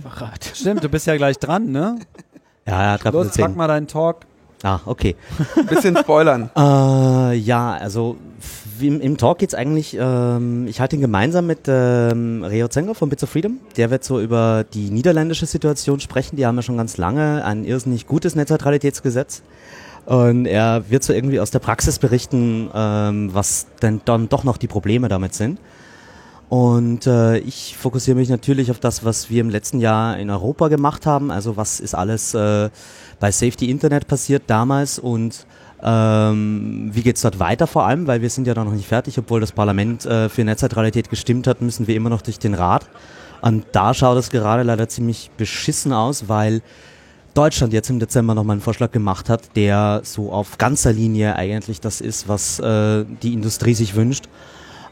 [0.02, 0.52] Verrat.
[0.54, 1.98] Stimmt, du bist ja gleich dran, ne?
[2.68, 4.18] Ja, er hat gerade Los, pack mal deinen Talk.
[4.62, 5.16] Ah, okay.
[5.68, 6.50] Bisschen spoilern.
[6.56, 8.16] Äh, ja, also
[8.80, 13.08] im, im Talk geht's eigentlich, ähm, ich halte ihn gemeinsam mit ähm, Reo Zenger von
[13.08, 13.58] Bits of Freedom.
[13.76, 16.36] Der wird so über die niederländische Situation sprechen.
[16.36, 19.42] Die haben ja schon ganz lange ein irrsinnig gutes Netzneutralitätsgesetz.
[20.06, 24.56] Und er wird so irgendwie aus der Praxis berichten, ähm, was denn dann doch noch
[24.56, 25.58] die Probleme damit sind.
[26.48, 30.68] Und äh, ich fokussiere mich natürlich auf das, was wir im letzten Jahr in Europa
[30.68, 31.30] gemacht haben.
[31.30, 32.70] Also was ist alles äh,
[33.20, 35.46] bei Safety Internet passiert damals und
[35.82, 39.18] ähm, wie geht's dort weiter vor allem, weil wir sind ja da noch nicht fertig,
[39.18, 42.86] obwohl das Parlament äh, für Netzneutralität gestimmt hat, müssen wir immer noch durch den Rat.
[43.42, 46.62] Und da schaut es gerade leider ziemlich beschissen aus, weil
[47.34, 51.80] Deutschland jetzt im Dezember nochmal einen Vorschlag gemacht hat, der so auf ganzer Linie eigentlich
[51.80, 54.28] das ist, was äh, die Industrie sich wünscht.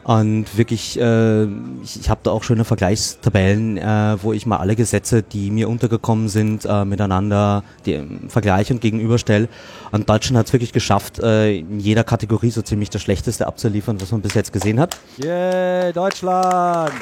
[0.07, 1.43] Und wirklich, äh,
[1.83, 5.67] ich, ich habe da auch schöne Vergleichstabellen, äh, wo ich mal alle Gesetze, die mir
[5.67, 9.49] untergekommen sind, äh, miteinander die, ähm, vergleiche und gegenüberstelle.
[9.91, 13.99] Und Deutschland hat es wirklich geschafft, äh, in jeder Kategorie so ziemlich das Schlechteste abzuliefern,
[13.99, 14.95] was man bis jetzt gesehen hat.
[15.17, 16.93] Yay, Deutschland!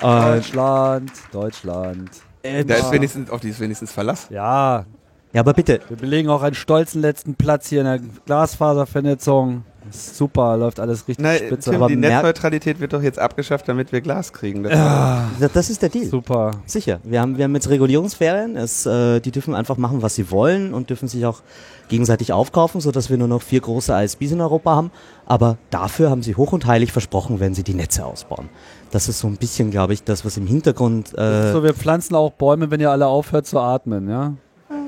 [0.00, 2.10] Äh, Deutschland, Deutschland.
[2.42, 4.28] äh, Da ist wenigstens, auf die ist wenigstens Verlass.
[4.30, 4.86] Ja,
[5.34, 9.64] ja, aber bitte, wir belegen auch einen stolzen letzten Platz hier in der Glasfaservernetzung.
[9.90, 11.70] Super, läuft alles richtig Na, spitze.
[11.70, 14.62] Tim, aber die Netzneutralität wird doch jetzt abgeschafft, damit wir Glas kriegen.
[14.62, 16.06] Das ja, Das- ist der Deal.
[16.06, 16.52] super.
[16.66, 17.00] Sicher.
[17.04, 18.56] Wir haben, wir haben jetzt Regulierungsferien.
[18.56, 21.42] Es, äh, die dürfen einfach machen, was sie wollen und dürfen sich auch
[21.88, 24.90] gegenseitig aufkaufen, sodass wir nur noch vier große ISPs in Europa haben.
[25.26, 28.48] Aber dafür haben sie hoch und heilig versprochen, wenn sie die Netze ausbauen.
[28.90, 32.14] Das ist so ein bisschen, glaube ich, das, was im Hintergrund äh, so, wir pflanzen
[32.14, 34.34] auch Bäume, wenn ihr alle aufhört zu atmen, ja?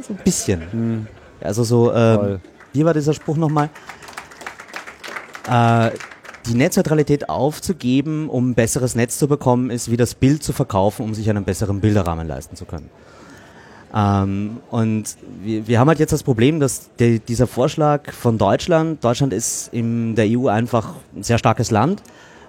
[0.06, 0.62] so ein bisschen.
[0.70, 1.06] Hm,
[1.40, 2.40] Also so, ähm, toll.
[2.72, 3.68] wie war dieser Spruch nochmal?
[5.48, 5.90] Äh,
[6.46, 11.02] die Netzneutralität aufzugeben, um ein besseres Netz zu bekommen, ist wie das Bild zu verkaufen,
[11.02, 12.90] um sich einen besseren Bilderrahmen leisten zu können.
[13.94, 19.02] Ähm, und wir, wir haben halt jetzt das Problem, dass der, dieser Vorschlag von Deutschland,
[19.02, 22.02] Deutschland ist in der EU einfach ein sehr starkes Land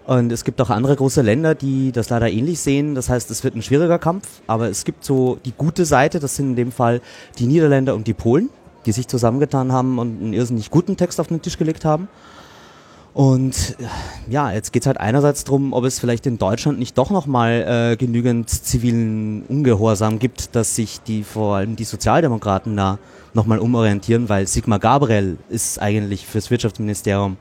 [0.08, 2.96] und es gibt auch andere große Länder, die das leider ähnlich sehen.
[2.96, 6.36] Das heißt, es wird ein schwieriger Kampf, aber es gibt so die gute Seite, das
[6.36, 7.02] sind in dem Fall
[7.40, 8.50] die Niederländer und die Polen,
[8.86, 12.08] die sich zusammengetan haben und einen irrsinnig guten Text auf den Tisch gelegt haben.
[13.16, 13.78] Und
[14.30, 17.96] ja, jetzt geht's halt einerseits drum, ob es vielleicht in Deutschland nicht doch nochmal äh,
[17.96, 23.00] genügend zivilen Ungehorsam gibt, dass sich die vor allem die Sozialdemokraten da
[23.34, 27.38] nochmal umorientieren, weil Sigmar Gabriel ist eigentlich fürs Wirtschaftsministerium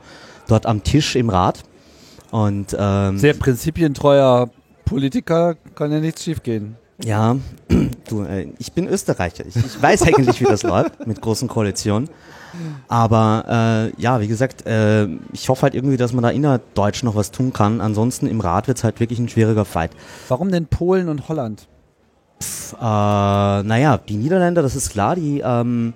[0.47, 1.63] dort am Tisch im Rat.
[2.31, 4.49] Und ähm, Sehr prinzipientreuer
[4.85, 6.77] Politiker, kann ja nichts schiefgehen.
[7.03, 7.35] ja,
[8.07, 9.45] du, äh, ich bin Österreicher.
[9.45, 12.07] Ich, ich weiß eigentlich, wie das läuft mit großen Koalitionen.
[12.87, 17.15] Aber äh, ja, wie gesagt, äh, ich hoffe halt irgendwie, dass man da innerdeutsch noch
[17.15, 17.81] was tun kann.
[17.81, 19.91] Ansonsten im Rat wird's halt wirklich ein schwieriger Fight.
[20.27, 21.67] Warum denn Polen und Holland?
[22.73, 25.93] Äh, naja, die Niederländer, das ist klar, die ähm,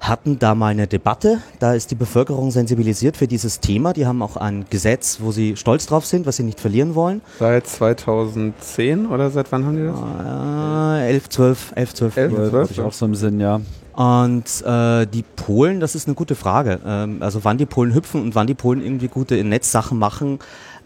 [0.00, 1.40] hatten da mal eine Debatte.
[1.58, 3.92] Da ist die Bevölkerung sensibilisiert für dieses Thema.
[3.92, 7.20] Die haben auch ein Gesetz, wo sie stolz drauf sind, was sie nicht verlieren wollen.
[7.38, 11.02] Seit 2010 oder seit wann haben die das?
[11.02, 12.16] Äh, 11, 12, 11, 12.
[12.16, 12.32] Elf?
[12.32, 12.84] Ja, zwölf, hab ich ja.
[12.84, 13.60] auch so im Sinn, ja.
[13.96, 16.80] Und äh, die Polen, das ist eine gute Frage.
[16.86, 20.38] Ähm, also wann die Polen hüpfen und wann die Polen irgendwie gute Netzsachen machen,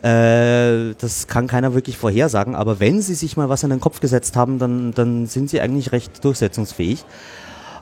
[0.02, 2.54] äh, das kann keiner wirklich vorhersagen.
[2.54, 5.60] Aber wenn sie sich mal was in den Kopf gesetzt haben, dann, dann sind sie
[5.60, 7.04] eigentlich recht durchsetzungsfähig.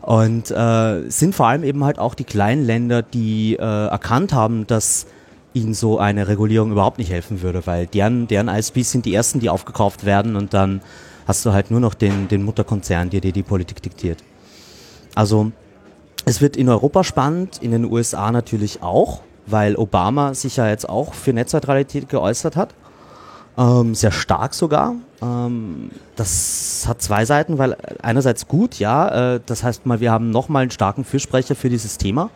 [0.01, 4.67] Und äh, sind vor allem eben halt auch die kleinen Länder, die äh, erkannt haben,
[4.67, 5.07] dass
[5.53, 9.41] ihnen so eine Regulierung überhaupt nicht helfen würde, weil deren, deren ISPs sind die ersten,
[9.41, 10.81] die aufgekauft werden und dann
[11.27, 14.25] hast du halt nur noch den, den Mutterkonzern, der dir die Politik diktiert.
[15.19, 15.51] Also
[16.27, 20.89] es wird in Europa spannend, in den USA natürlich auch, weil Obama sich ja jetzt
[20.89, 22.73] auch für Netzneutralität geäußert hat.
[23.59, 24.95] Ähm, sehr stark sogar.
[25.21, 30.31] Ähm, das hat zwei Seiten, weil einerseits gut, ja, äh, das heißt mal, wir haben
[30.31, 32.31] nochmal einen starken Fürsprecher für dieses Thema.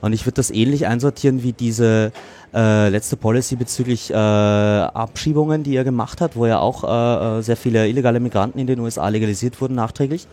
[0.00, 2.12] Und ich würde das ähnlich einsortieren wie diese
[2.54, 7.42] äh, letzte Policy bezüglich äh, Abschiebungen, die er gemacht hat, wo ja auch äh, äh,
[7.42, 10.28] sehr viele illegale Migranten in den USA legalisiert wurden nachträglich.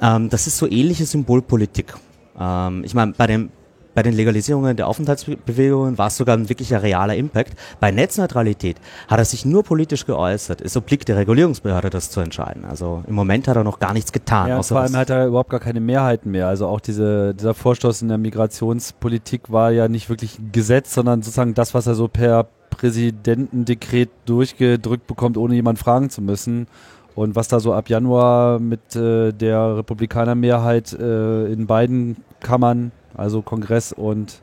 [0.00, 1.94] Ähm, das ist so ähnliche Symbolpolitik.
[2.38, 3.50] Ähm, ich meine, bei dem
[3.94, 7.54] bei den Legalisierungen der Aufenthaltsbewegungen war es sogar ein wirklicher realer Impact.
[7.80, 8.76] Bei Netzneutralität
[9.08, 10.60] hat er sich nur politisch geäußert.
[10.60, 12.64] Es obliegt der Regulierungsbehörde, das zu entscheiden.
[12.64, 14.48] Also im Moment hat er noch gar nichts getan.
[14.48, 16.46] Ja, vor allem hat er überhaupt gar keine Mehrheiten mehr.
[16.46, 21.22] Also auch diese, dieser Vorstoß in der Migrationspolitik war ja nicht wirklich ein Gesetz, sondern
[21.22, 26.68] sozusagen das, was er so per Präsidentendekret durchgedrückt bekommt, ohne jemand fragen zu müssen.
[27.14, 33.42] Und was da so ab Januar mit äh, der Republikanermehrheit äh, in beiden Kammern, also
[33.42, 34.40] Kongress und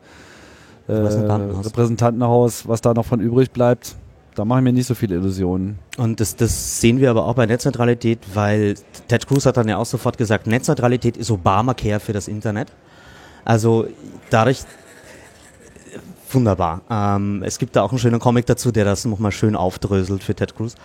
[0.88, 1.66] äh, Repräsentantenhaus.
[1.66, 3.96] Repräsentantenhaus, was da noch von übrig bleibt,
[4.36, 5.80] da mache ich mir nicht so viele Illusionen.
[5.98, 8.76] Und das, das sehen wir aber auch bei Netzneutralität, weil
[9.08, 12.72] Ted Cruz hat dann ja auch sofort gesagt, Netzneutralität ist Obamacare für das Internet.
[13.46, 13.88] Also
[14.30, 14.60] dadurch
[16.32, 16.82] wunderbar.
[16.90, 20.36] Ähm, es gibt da auch einen schönen Comic dazu, der das nochmal schön aufdröselt für
[20.36, 20.76] Ted Cruz.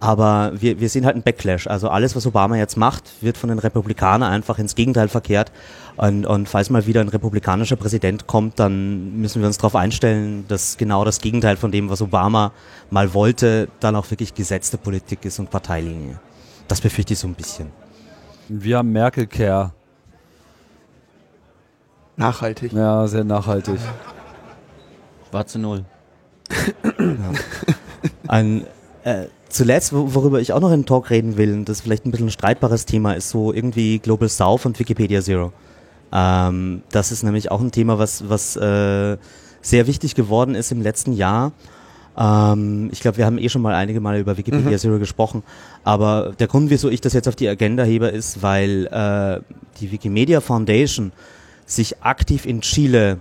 [0.00, 1.66] Aber wir, wir sehen halt einen Backlash.
[1.66, 5.52] Also alles, was Obama jetzt macht, wird von den Republikanern einfach ins Gegenteil verkehrt.
[5.98, 10.46] Und, und falls mal wieder ein republikanischer Präsident kommt, dann müssen wir uns darauf einstellen,
[10.48, 12.52] dass genau das Gegenteil von dem, was Obama
[12.88, 16.18] mal wollte, dann auch wirklich gesetzte Politik ist und Parteilinie.
[16.66, 17.70] Das befürchte ich so ein bisschen.
[18.48, 19.72] Wir haben Merkel-Care.
[22.16, 22.72] Nachhaltig.
[22.72, 23.78] Ja, sehr nachhaltig.
[25.28, 25.84] Schwarze Null.
[28.28, 28.66] Ein,
[29.04, 32.10] äh, zuletzt, wo- worüber ich auch noch in Talk reden will, und das vielleicht ein
[32.10, 35.52] bisschen ein streitbares Thema, ist so irgendwie Global South und Wikipedia Zero.
[36.12, 39.16] Ähm, das ist nämlich auch ein Thema, was, was äh,
[39.62, 41.52] sehr wichtig geworden ist im letzten Jahr.
[42.18, 45.42] Ähm, ich glaube, wir haben eh schon mal einige Male über Wikipedia Zero gesprochen,
[45.84, 49.40] aber der Grund, wieso ich das jetzt auf die Agenda hebe, ist, weil äh,
[49.80, 51.12] die Wikimedia Foundation
[51.66, 53.18] sich aktiv in Chile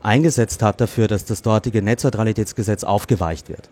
[0.00, 3.68] eingesetzt hat dafür, dass das dortige Netzneutralitätsgesetz aufgeweicht wird.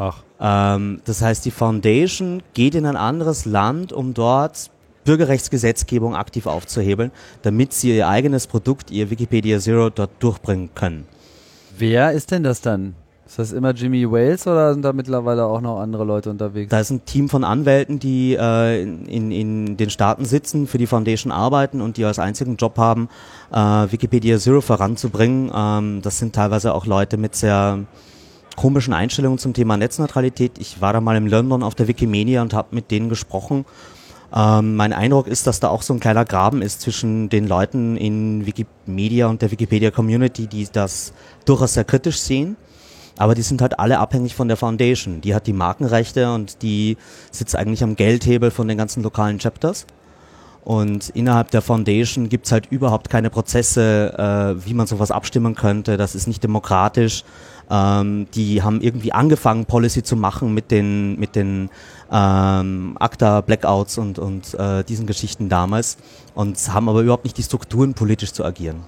[0.00, 4.70] Ach, Ähm, das heißt, die Foundation geht in ein anderes Land, um dort
[5.04, 7.10] Bürgerrechtsgesetzgebung aktiv aufzuhebeln,
[7.42, 11.06] damit sie ihr eigenes Produkt, ihr Wikipedia Zero, dort durchbringen können.
[11.76, 12.94] Wer ist denn das dann?
[13.26, 16.70] Ist das immer Jimmy Wales oder sind da mittlerweile auch noch andere Leute unterwegs?
[16.70, 20.86] Da ist ein Team von Anwälten, die äh, in, in den Staaten sitzen, für die
[20.86, 23.08] Foundation arbeiten und die als einzigen Job haben,
[23.52, 25.52] äh, Wikipedia Zero voranzubringen.
[25.54, 27.80] Ähm, das sind teilweise auch Leute mit sehr
[28.56, 30.58] komischen Einstellungen zum Thema Netzneutralität.
[30.58, 33.64] Ich war da mal in London auf der Wikimedia und habe mit denen gesprochen.
[34.34, 37.96] Ähm, mein Eindruck ist, dass da auch so ein kleiner Graben ist zwischen den Leuten
[37.96, 41.12] in Wikimedia und der Wikipedia Community, die das
[41.44, 42.56] durchaus sehr kritisch sehen
[43.20, 45.20] aber die sind halt alle abhängig von der Foundation.
[45.20, 46.96] Die hat die Markenrechte und die
[47.30, 49.84] sitzt eigentlich am Geldhebel von den ganzen lokalen Chapters.
[50.64, 55.98] Und innerhalb der Foundation gibt's halt überhaupt keine Prozesse, äh, wie man sowas abstimmen könnte.
[55.98, 57.24] Das ist nicht demokratisch.
[57.70, 61.70] Ähm, die haben irgendwie angefangen, Policy zu machen mit den, mit den
[62.10, 65.96] ähm, ACTA-Blackouts und, und äh, diesen Geschichten damals
[66.34, 68.82] und haben aber überhaupt nicht die Strukturen, politisch zu agieren.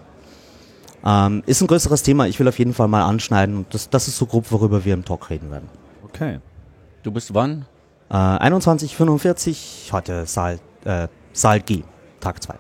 [1.05, 2.27] Ähm, ist ein größeres Thema.
[2.27, 3.59] Ich will auf jeden Fall mal anschneiden.
[3.59, 5.69] Und das, das ist so grob, worüber wir im Talk reden werden.
[6.05, 6.41] Okay.
[7.03, 7.67] Du bist wann?
[8.11, 11.83] Äh, 21.45 heute Saal, äh, Saal G,
[12.21, 12.55] Tag 2.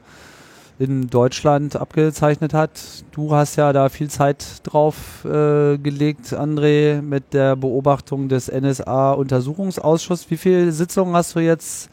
[0.78, 2.80] in Deutschland abgezeichnet hat.
[3.10, 10.30] Du hast ja da viel Zeit drauf äh, gelegt, André, mit der Beobachtung des NSA-Untersuchungsausschusses.
[10.30, 11.90] Wie viele Sitzungen hast du jetzt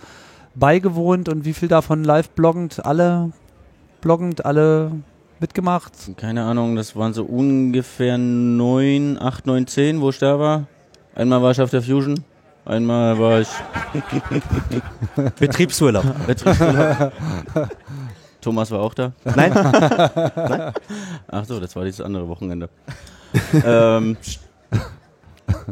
[0.54, 2.86] beigewohnt und wie viel davon live bloggend?
[2.86, 3.32] Alle
[4.02, 4.91] bloggend, alle
[5.39, 5.93] mitgemacht?
[6.17, 10.67] Keine Ahnung, das waren so ungefähr neun, acht, neun, zehn, wo ich da war.
[11.15, 12.23] Einmal war ich auf der Fusion,
[12.65, 13.47] einmal war ich
[15.39, 16.06] Betriebsurlaub.
[16.28, 17.12] Betriebsurlaub.
[18.41, 19.13] Thomas war auch da.
[19.36, 19.52] Nein?
[21.28, 22.69] Ach so, das war dieses andere Wochenende.
[23.65, 24.15] ähm,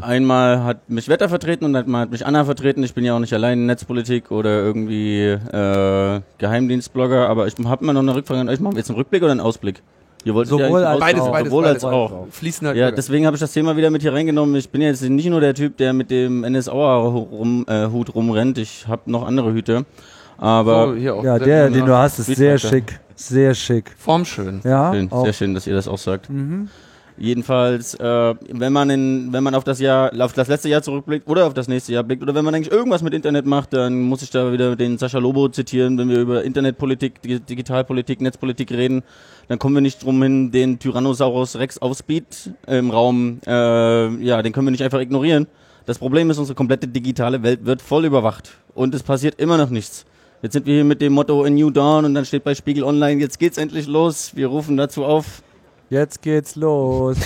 [0.02, 2.84] einmal hat mich Wetter vertreten und einmal hat mich Anna vertreten.
[2.84, 7.84] Ich bin ja auch nicht allein in Netzpolitik oder irgendwie äh, Geheimdienstblogger, aber ich habe
[7.84, 8.60] immer noch eine Rückfrage an euch.
[8.60, 9.82] Machen wir jetzt einen Rückblick oder einen Ausblick?
[10.24, 11.32] Ihr wolltet Sowohl ja als Beides, auch.
[11.32, 12.28] beides, Sowohl beides, als auch.
[12.32, 12.96] Fließen halt Ja, über.
[12.96, 14.56] deswegen habe ich das Thema wieder mit hier reingenommen.
[14.56, 18.58] Ich bin jetzt nicht nur der Typ, der mit dem NSA-Hut rum, äh, Hut rumrennt.
[18.58, 19.86] Ich habe noch andere Hüte.
[20.38, 23.00] Aber So, hier auch Ja, der- der- den du hast, ist sehr schick.
[23.16, 23.94] Sehr schick.
[23.98, 24.60] Formschön.
[24.66, 26.30] Ja, schön, sehr schön, dass ihr das auch sagt.
[26.30, 26.70] Mhm.
[27.18, 31.30] Jedenfalls, äh, wenn man in, wenn man auf das Jahr, auf das letzte Jahr zurückblickt
[31.30, 34.02] oder auf das nächste Jahr blickt oder wenn man eigentlich irgendwas mit Internet macht, dann
[34.02, 38.70] muss ich da wieder den Sascha Lobo zitieren, wenn wir über Internetpolitik, Di- Digitalpolitik, Netzpolitik
[38.72, 39.02] reden,
[39.48, 43.52] dann kommen wir nicht drum hin, den Tyrannosaurus Rex auf Speed im Raum, äh,
[44.22, 45.48] ja, den können wir nicht einfach ignorieren.
[45.86, 49.70] Das Problem ist, unsere komplette digitale Welt wird voll überwacht und es passiert immer noch
[49.70, 50.06] nichts.
[50.42, 52.84] Jetzt sind wir hier mit dem Motto A New Dawn und dann steht bei Spiegel
[52.84, 54.36] Online, jetzt geht's endlich los.
[54.36, 55.42] Wir rufen dazu auf,
[55.90, 57.18] Jetzt geht's los.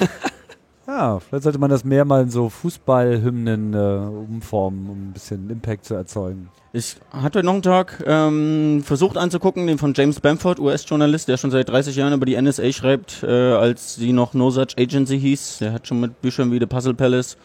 [0.86, 5.48] ja, vielleicht sollte man das mehr mal in so Fußballhymnen äh, umformen, um ein bisschen
[5.50, 6.48] Impact zu erzeugen.
[6.72, 11.50] Ich hatte noch einen Tag ähm, versucht anzugucken, den von James Bamford, US-Journalist, der schon
[11.50, 15.58] seit 30 Jahren über die NSA schreibt, äh, als sie noch No Such Agency hieß.
[15.58, 17.36] Der hat schon mit Büchern wie The Puzzle Palace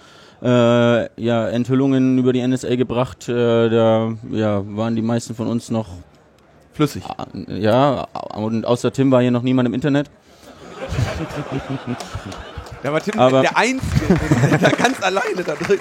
[0.44, 3.28] äh, ja, Enthüllungen über die NSA gebracht.
[3.28, 5.88] Äh, da ja, waren die meisten von uns noch,
[6.76, 7.04] Flüssig.
[7.48, 10.10] äh, ja, und außer Tim war hier noch niemand im Internet.
[12.84, 14.20] Da war Tim Aber- der Einzige,
[14.62, 15.80] der ganz alleine da drin.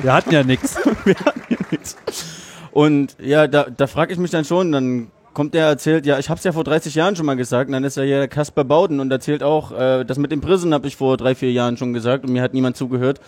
[0.00, 0.76] Wir hatten ja nichts.
[2.72, 6.30] Und ja, da, da frage ich mich dann schon, dann kommt der erzählt, ja, ich
[6.30, 8.62] hab's ja vor 30 Jahren schon mal gesagt, und dann ist er ja der Kasper
[8.64, 11.76] Bauden und erzählt auch, äh, das mit dem Prison habe ich vor drei, vier Jahren
[11.76, 13.20] schon gesagt und mir hat niemand zugehört.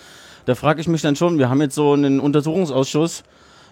[0.44, 3.24] Da frage ich mich dann schon, wir haben jetzt so einen Untersuchungsausschuss,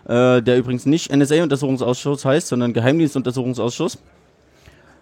[0.07, 3.99] äh, der übrigens nicht NSA-Untersuchungsausschuss heißt, sondern Geheimdienstuntersuchungsausschuss.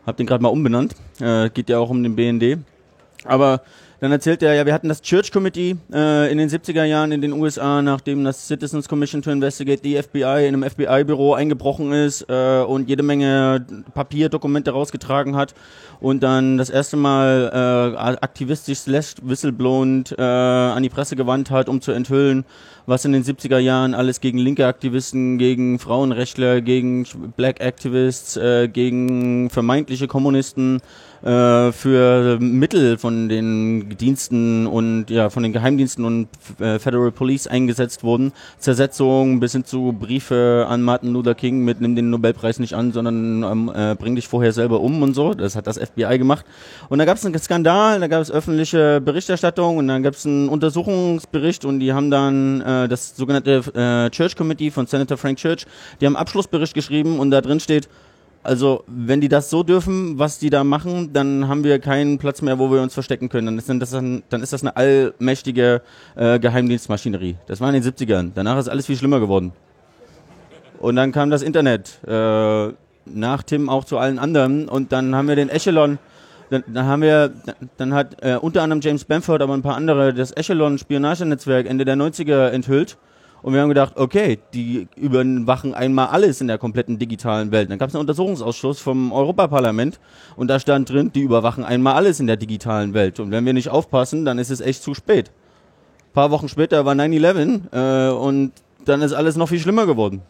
[0.07, 0.95] Hab den gerade mal umbenannt.
[1.21, 2.59] Äh, geht ja auch um den BND.
[3.25, 3.63] Aber
[3.99, 7.23] dann erzählt er, ja, wir hatten das Church Committee äh, in den 70er Jahren in
[7.23, 12.27] den USA, nachdem das Citizens Commission to Investigate die FBI in einem FBI-Büro eingebrochen ist
[12.29, 15.55] äh, und jede Menge Papierdokumente rausgetragen hat
[15.99, 17.51] und dann das erste Mal
[17.97, 22.45] äh, aktivistisch slash whistleblowend äh, an die Presse gewandt hat, um zu enthüllen,
[22.87, 27.05] was in den 70er Jahren alles gegen linke Aktivisten, gegen Frauenrechtler, gegen
[27.37, 30.81] Black Activists, äh, gegen vermeintliche Kommunisten
[31.23, 36.29] äh, für Mittel von den Diensten und ja von den Geheimdiensten und
[36.61, 38.33] äh, Federal Police eingesetzt wurden.
[38.59, 42.93] Zersetzung bis hin zu Briefe an Martin Luther King mit nimm den Nobelpreis nicht an,
[42.93, 45.35] sondern ähm, äh, bring dich vorher selber um und so.
[45.35, 46.45] Das hat das FBI gemacht.
[46.89, 50.27] Und da gab es einen Skandal, da gab es öffentliche Berichterstattung und dann gab es
[50.27, 55.39] einen Untersuchungsbericht und die haben dann äh, das sogenannte äh, Church Committee von Senator Frank
[55.39, 55.67] Church,
[56.01, 57.89] die haben einen Abschlussbericht geschrieben und da drin steht,
[58.47, 62.43] Also, wenn die das so dürfen, was die da machen, dann haben wir keinen Platz
[62.43, 63.47] mehr, wo wir uns verstecken können.
[63.47, 65.83] Dann ist das, ein, dann ist das eine allmächtige
[66.15, 67.35] äh, Geheimdienstmaschinerie.
[67.49, 68.31] Das war in den 70ern.
[68.37, 69.53] Danach ist alles viel schlimmer geworden.
[70.79, 71.99] Und dann kam das Internet.
[72.07, 72.69] Äh,
[73.05, 74.69] nach Tim auch zu allen anderen.
[74.69, 75.99] Und dann haben wir den Echelon.
[76.51, 77.33] Dann, dann haben wir,
[77.77, 81.97] dann hat äh, unter anderem James Bamford, aber ein paar andere das Echelon-Spionagenetzwerk Ende der
[81.97, 82.97] 90er enthüllt.
[83.43, 87.71] Und wir haben gedacht, okay, die überwachen einmal alles in der kompletten digitalen Welt.
[87.71, 90.01] Dann gab es einen Untersuchungsausschuss vom Europaparlament
[90.37, 93.21] und da stand drin, die überwachen einmal alles in der digitalen Welt.
[93.21, 95.29] Und wenn wir nicht aufpassen, dann ist es echt zu spät.
[95.29, 98.53] Ein paar Wochen später war 9-11 äh, und
[98.85, 100.23] dann ist alles noch viel schlimmer geworden.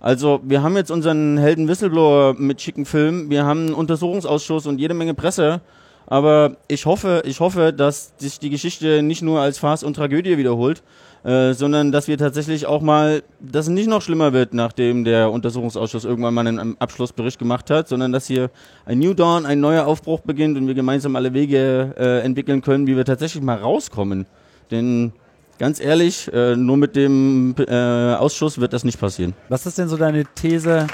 [0.00, 4.78] Also wir haben jetzt unseren Helden Whistleblower mit schicken Film, wir haben einen Untersuchungsausschuss und
[4.78, 5.60] jede Menge Presse.
[6.06, 10.38] Aber ich hoffe, ich hoffe, dass sich die Geschichte nicht nur als Farce und Tragödie
[10.38, 10.82] wiederholt,
[11.24, 15.32] äh, sondern dass wir tatsächlich auch mal, dass es nicht noch schlimmer wird, nachdem der
[15.32, 18.50] Untersuchungsausschuss irgendwann mal einen Abschlussbericht gemacht hat, sondern dass hier
[18.84, 22.86] ein New Dawn, ein neuer Aufbruch beginnt und wir gemeinsam alle Wege äh, entwickeln können,
[22.86, 24.26] wie wir tatsächlich mal rauskommen.
[24.70, 25.12] Denn
[25.58, 29.34] ganz ehrlich, äh, nur mit dem äh, Ausschuss wird das nicht passieren.
[29.48, 30.86] Was ist denn so deine These?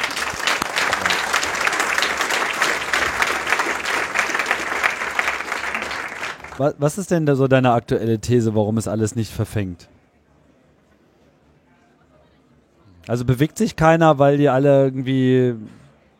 [6.59, 9.88] Was ist denn so deine aktuelle These, warum es alles nicht verfängt?
[13.09, 15.55] Also bewegt sich keiner, weil die alle irgendwie,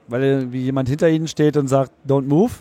[0.09, 2.53] weil irgendwie jemand hinter ihnen steht und sagt, don't move?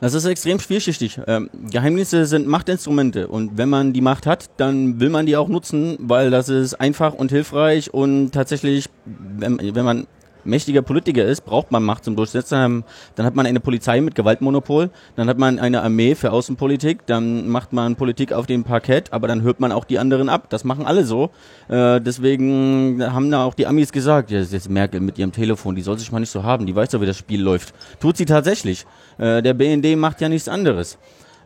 [0.00, 1.20] Das ist extrem vielschichtig.
[1.26, 5.48] Ähm, Geheimdienste sind Machtinstrumente und wenn man die Macht hat, dann will man die auch
[5.48, 10.06] nutzen, weil das ist einfach und hilfreich und tatsächlich, wenn, wenn man
[10.44, 12.84] mächtiger Politiker ist, braucht man Macht zum Durchsetzen.
[13.14, 17.48] Dann hat man eine Polizei mit Gewaltmonopol, dann hat man eine Armee für Außenpolitik, dann
[17.48, 20.46] macht man Politik auf dem Parkett, aber dann hört man auch die anderen ab.
[20.50, 21.30] Das machen alle so.
[21.68, 25.82] Äh, deswegen haben da auch die Amis gesagt, ja, jetzt Merkel mit ihrem Telefon, die
[25.82, 27.74] soll sich mal nicht so haben, die weiß doch, wie das Spiel läuft.
[28.00, 28.86] Tut sie tatsächlich.
[29.18, 30.98] Äh, der BND macht ja nichts anderes.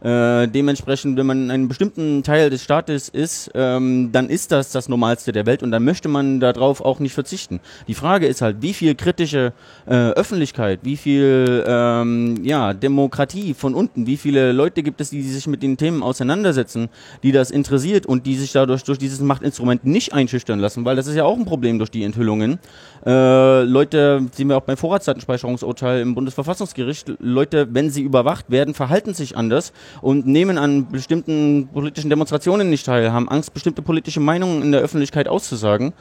[0.04, 4.70] Äh, dementsprechend, wenn man in einem bestimmten Teil des Staates ist, ähm, dann ist das
[4.70, 7.58] das Normalste der Welt und dann möchte man darauf auch nicht verzichten.
[7.88, 9.54] Die Frage ist halt, wie viel kritische
[9.86, 15.22] äh, Öffentlichkeit, wie viel ähm, ja, Demokratie von unten, wie viele Leute gibt es, die
[15.22, 16.90] sich mit den Themen auseinandersetzen,
[17.22, 21.06] die das interessiert und die sich dadurch durch dieses Machtinstrument nicht einschüchtern lassen, weil das
[21.06, 22.58] ist ja auch ein Problem durch die Enthüllungen.
[23.06, 29.12] Äh, Leute, sehen wir auch beim Vorratsdatenspeicherungsurteil im Bundesverfassungsgericht, Leute, wenn sie überwacht werden, verhalten
[29.12, 34.62] sich anders und nehmen an bestimmten politischen Demonstrationen nicht teil, haben Angst, bestimmte politische Meinungen
[34.62, 35.92] in der Öffentlichkeit auszusagen.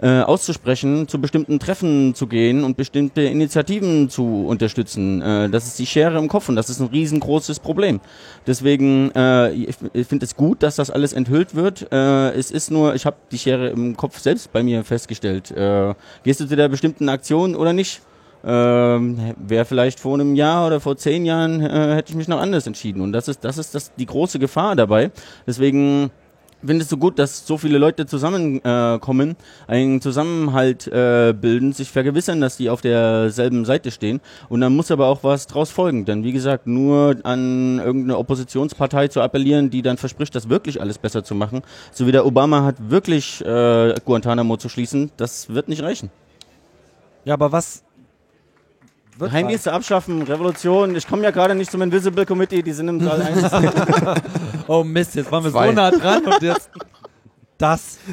[0.00, 5.22] Äh, auszusprechen, zu bestimmten Treffen zu gehen und bestimmte Initiativen zu unterstützen.
[5.22, 8.00] Äh, das ist die Schere im Kopf und das ist ein riesengroßes Problem.
[8.46, 11.90] Deswegen, äh, ich, ich finde es gut, dass das alles enthüllt wird.
[11.90, 15.50] Äh, es ist nur, ich habe die Schere im Kopf selbst bei mir festgestellt.
[15.50, 18.02] Äh, gehst du zu der bestimmten Aktion oder nicht?
[18.46, 22.40] ähm, wäre vielleicht vor einem Jahr oder vor zehn Jahren äh, hätte ich mich noch
[22.40, 23.00] anders entschieden.
[23.00, 25.10] Und das ist, das ist das, die große Gefahr dabei.
[25.46, 26.10] Deswegen
[26.66, 29.30] finde es so gut, dass so viele Leute zusammenkommen,
[29.68, 34.20] äh, einen Zusammenhalt äh, bilden, sich vergewissern, dass die auf derselben Seite stehen.
[34.48, 36.04] Und dann muss aber auch was draus folgen.
[36.04, 40.98] Denn wie gesagt, nur an irgendeine Oppositionspartei zu appellieren, die dann verspricht, das wirklich alles
[40.98, 45.68] besser zu machen, so wie der Obama hat, wirklich äh, Guantanamo zu schließen, das wird
[45.68, 46.10] nicht reichen.
[47.24, 47.82] Ja, aber was,
[49.18, 50.94] Geheimdienste abschaffen, Revolution.
[50.96, 53.50] Ich komme ja gerade nicht zum Invisible Committee, die sind im Saal 1.
[54.66, 55.68] oh Mist, jetzt waren wir Zwei.
[55.68, 56.70] so nah dran und jetzt
[57.58, 57.98] das.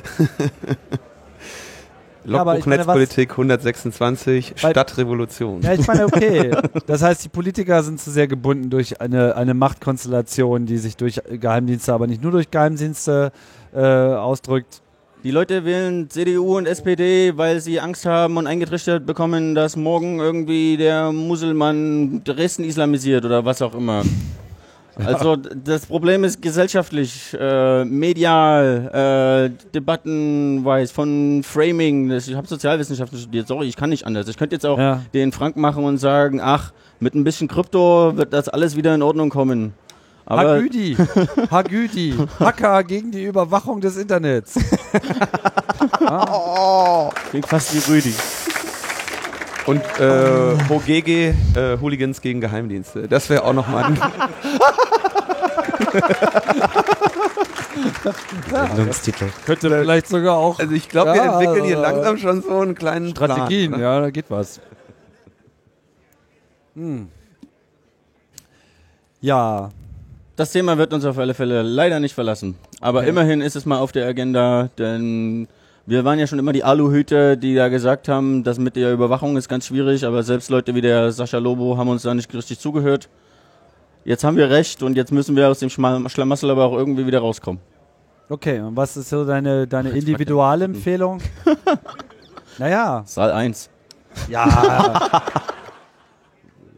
[2.25, 5.61] Logbuch ja, Netzpolitik 126 Stadtrevolution.
[5.61, 6.51] Ja, ich meine, okay.
[6.87, 11.21] Das heißt, die Politiker sind zu sehr gebunden durch eine, eine Machtkonstellation, die sich durch
[11.29, 13.33] Geheimdienste, aber nicht nur durch Geheimdienste
[13.73, 14.81] äh, ausdrückt.
[15.23, 20.19] Die Leute wählen CDU und SPD, weil sie Angst haben und eingetrichtert bekommen, dass morgen
[20.19, 24.03] irgendwie der Muselmann Dresden islamisiert oder was auch immer.
[24.97, 32.11] Also das Problem ist gesellschaftlich, äh, medial, äh, debattenweis, von Framing.
[32.11, 34.27] Ich habe Sozialwissenschaften studiert, sorry, ich kann nicht anders.
[34.27, 35.01] Ich könnte jetzt auch ja.
[35.13, 39.01] den Frank machen und sagen, ach, mit ein bisschen Krypto wird das alles wieder in
[39.01, 39.73] Ordnung kommen.
[40.25, 40.97] Aber Hagüdi,
[41.51, 44.55] Hagüdi, Hacker gegen die Überwachung des Internets.
[46.05, 47.09] ah.
[47.29, 48.13] Klingt fast wie Rüdi.
[49.65, 53.07] Und äh, Hogege, äh, Hooligans gegen Geheimdienste.
[53.07, 53.97] Das wäre auch nochmal ein.
[58.49, 59.29] Sendungstitel.
[59.45, 60.59] Könnte vielleicht sogar auch.
[60.59, 63.71] Also ich glaube, ja, wir entwickeln hier langsam schon so einen kleinen Strategien.
[63.71, 64.59] Plan, ja, da geht was.
[66.75, 67.09] Hm.
[69.21, 69.69] Ja,
[70.35, 72.55] das Thema wird uns auf alle Fälle leider nicht verlassen.
[72.81, 73.09] Aber okay.
[73.09, 75.47] immerhin ist es mal auf der Agenda, denn
[75.85, 79.35] Wir waren ja schon immer die Aluhüter, die da gesagt haben, das mit der Überwachung
[79.35, 82.57] ist ganz schwierig, aber selbst Leute wie der Sascha Lobo haben uns da nicht richtig
[82.59, 83.09] zugehört.
[84.05, 87.19] Jetzt haben wir recht und jetzt müssen wir aus dem Schlamassel aber auch irgendwie wieder
[87.19, 87.61] rauskommen.
[88.29, 91.21] Okay, und was ist so deine, deine Individualempfehlung?
[92.57, 93.69] naja, Saal 1.
[94.29, 95.21] ja.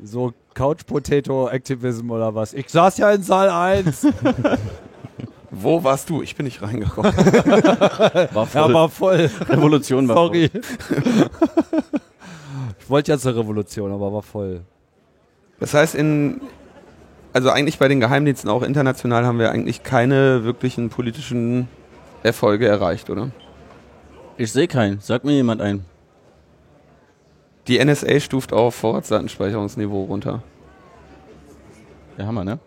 [0.03, 2.53] So Couch Potato Activism oder was?
[2.53, 4.07] Ich saß ja in Saal 1.
[5.51, 6.21] Wo warst du?
[6.21, 7.15] Ich bin nicht reingekommen.
[7.15, 8.61] War voll.
[8.61, 9.29] Ja, war voll.
[9.47, 10.49] Revolution war Sorry.
[12.79, 14.61] ich wollte ja zur Revolution, aber war voll.
[15.61, 16.41] Das heißt, in,
[17.31, 21.69] also eigentlich bei den Geheimdiensten auch international haben wir eigentlich keine wirklichen politischen
[22.21, 23.21] Erfolge erreicht, oder?
[23.21, 23.31] voll.
[24.37, 24.99] Ich sehe keinen.
[24.99, 25.85] Sag mir jemand ein.
[27.67, 30.43] Die NSA stuft auf Vorratsdatenspeicherungsniveau runter.
[32.17, 32.59] Der Hammer, ne?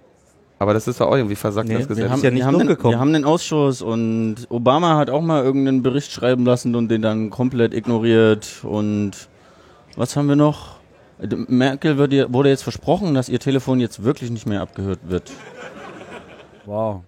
[0.58, 2.10] Aber das ist doch auch irgendwie versagt, Nee, das wir Gesetz.
[2.10, 2.96] haben- ja nicht wir, haben den, durchgekommen.
[2.96, 7.00] wir haben den Ausschuss und Obama hat auch mal irgendeinen Bericht schreiben lassen und den
[7.00, 8.64] dann komplett ignoriert.
[8.64, 9.12] Und
[9.94, 10.78] was haben wir noch?
[11.22, 15.30] Äh, Merkel wird wurde jetzt versprochen, dass ihr Telefon jetzt wirklich nicht mehr abgehört wird.
[16.66, 17.02] Wow.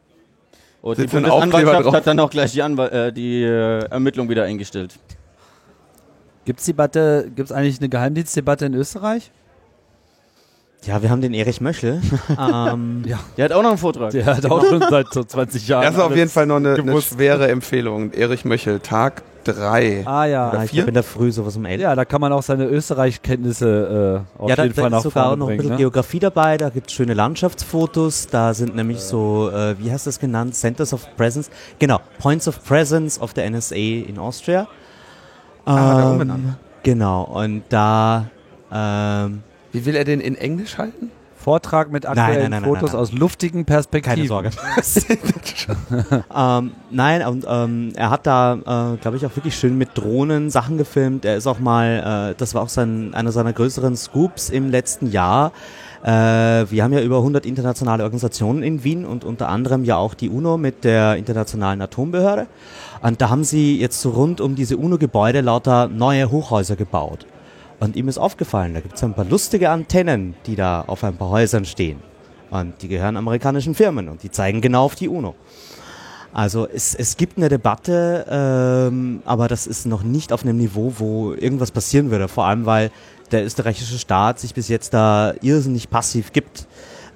[0.83, 4.29] Und die ein Aufkleber Bundesanwaltschaft hat dann auch gleich die, Anwal äh, die äh, Ermittlung
[4.29, 4.95] wieder eingestellt.
[6.45, 9.31] Gibt's Debatte, gibt's eigentlich eine Geheimdienstdebatte in Österreich?
[10.87, 12.01] Ja, wir haben den Erich Möschel.
[12.31, 13.19] ähm, Ja.
[13.37, 14.11] Der hat auch noch einen Vortrag.
[14.13, 15.83] Der hat auch schon seit so 20 Jahren.
[15.85, 18.13] Das ist auf jeden Fall noch eine, eine schwere Empfehlung.
[18.13, 20.05] Erich Möchel, Tag 3.
[20.07, 20.51] Ah ja.
[20.51, 20.79] ah, ich vier?
[20.79, 21.83] glaube in der Früh sowas um elf.
[21.83, 24.99] Ja, da kann man auch seine Österreich-Kenntnisse äh, auf ja, da, jeden da Fall nach
[24.99, 25.59] ist sogar auch vorne noch ein bringen.
[25.59, 25.79] bisschen Ne?
[25.79, 30.19] Geografie dabei, da gibt es schöne Landschaftsfotos, da sind nämlich so, äh, wie heißt das
[30.19, 34.67] genannt, Centers of Presence, genau, Points of Presence of the NSA in Austria.
[35.65, 36.57] Ah, Ähm, umbenannt.
[36.83, 38.27] Genau, und da,
[38.73, 39.43] ähm,
[39.73, 41.11] Wie will er den in Englisch halten?
[41.37, 43.01] Vortrag mit aktuellen nein, nein, nein, Fotos nein, nein.
[43.01, 44.17] aus luftigen Perspektiven.
[44.17, 44.51] keine Sorge.
[46.37, 50.51] ähm, nein, und ähm, er hat da, äh, glaube ich, auch wirklich schön mit Drohnen
[50.51, 51.25] Sachen gefilmt.
[51.25, 55.11] Er ist auch mal, äh, das war auch sein, einer seiner größeren Scoops im letzten
[55.11, 55.53] Jahr.
[56.03, 56.09] Äh,
[56.71, 60.31] wir haben ja über 100 internationale Organisationen in Wien und unter anderem ja auch die
[60.31, 62.47] UNO mit der Internationalen Atombehörde.
[63.03, 67.27] Und da haben sie jetzt so rund um diese UNO-Gebäude lauter neue Hochhäuser gebaut.
[67.81, 71.17] Und ihm ist aufgefallen, da gibt es ein paar lustige Antennen, die da auf ein
[71.17, 71.99] paar Häusern stehen.
[72.51, 75.35] Und die gehören amerikanischen Firmen und die zeigen genau auf die UNO.
[76.33, 80.95] Also es, es gibt eine Debatte, ähm, aber das ist noch nicht auf einem Niveau,
[80.99, 82.29] wo irgendwas passieren würde.
[82.29, 82.91] Vor allem, weil
[83.33, 86.67] der österreichische Staat sich bis jetzt da irrsinnig passiv gibt.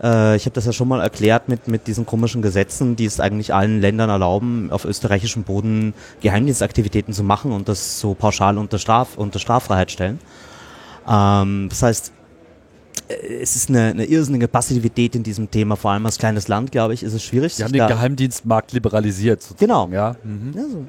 [0.02, 3.20] Äh, ich habe das ja schon mal erklärt mit, mit diesen komischen Gesetzen, die es
[3.20, 8.78] eigentlich allen Ländern erlauben, auf österreichischem Boden Geheimdienstaktivitäten zu machen und das so pauschal unter,
[8.78, 10.18] Straf, unter Straffreiheit stellen.
[11.08, 12.12] Ähm, das heißt,
[13.08, 16.72] äh, es ist eine, eine irrsinnige Passivität in diesem Thema, vor allem als kleines Land,
[16.72, 17.54] glaube ich, ist es schwierig.
[17.54, 19.42] Sie haben den Geheimdienstmarkt liberalisiert.
[19.42, 19.88] sozusagen, Genau.
[19.88, 20.16] Ja.
[20.22, 20.52] Mhm.
[20.54, 20.84] ja, so.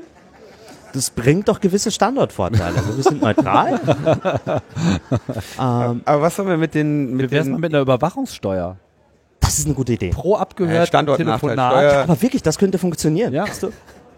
[0.96, 2.78] Das bringt doch gewisse Standortvorteile.
[2.78, 3.82] Also wir sind neutral.
[5.60, 8.78] ähm, Aber was haben wir mit den, Wie mit wär's mal den mit einer Überwachungssteuer?
[9.42, 10.10] das ist eine gute Idee.
[10.10, 11.50] Pro äh, abgehört Standortnachteil?
[11.50, 11.74] Telefonat.
[11.74, 13.34] Steuer, Aber wirklich, das könnte funktionieren.
[13.34, 13.44] Ja.
[13.44, 13.72] Weißt du?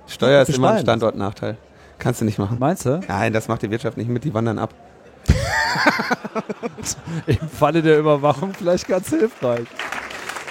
[0.06, 0.82] Steuer ist immer ein.
[0.82, 1.58] Standortnachteil.
[2.00, 2.58] Kannst du nicht machen.
[2.60, 3.02] Meinst du?
[3.08, 4.74] Nein, das macht die Wirtschaft nicht mit, die wandern ab.
[7.26, 9.68] Im Falle der Überwachung vielleicht ganz hilfreich.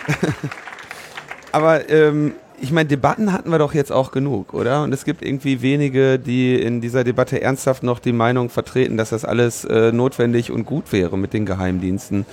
[1.53, 4.83] Aber ähm, ich meine, Debatten hatten wir doch jetzt auch genug, oder?
[4.83, 9.11] Und es gibt irgendwie wenige, die in dieser Debatte ernsthaft noch die Meinung vertreten, dass
[9.11, 12.25] das alles äh, notwendig und gut wäre mit den Geheimdiensten.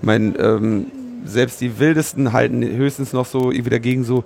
[0.00, 0.86] Ich meine, ähm,
[1.24, 4.24] selbst die wildesten halten höchstens noch so irgendwie dagegen so,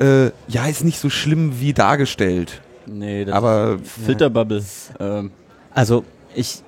[0.00, 2.60] äh, ja, ist nicht so schlimm wie dargestellt.
[2.86, 4.62] Nee, das Aber ist Filterbubble.
[4.98, 5.30] Ähm,
[5.72, 6.04] Also
[6.34, 6.62] ich,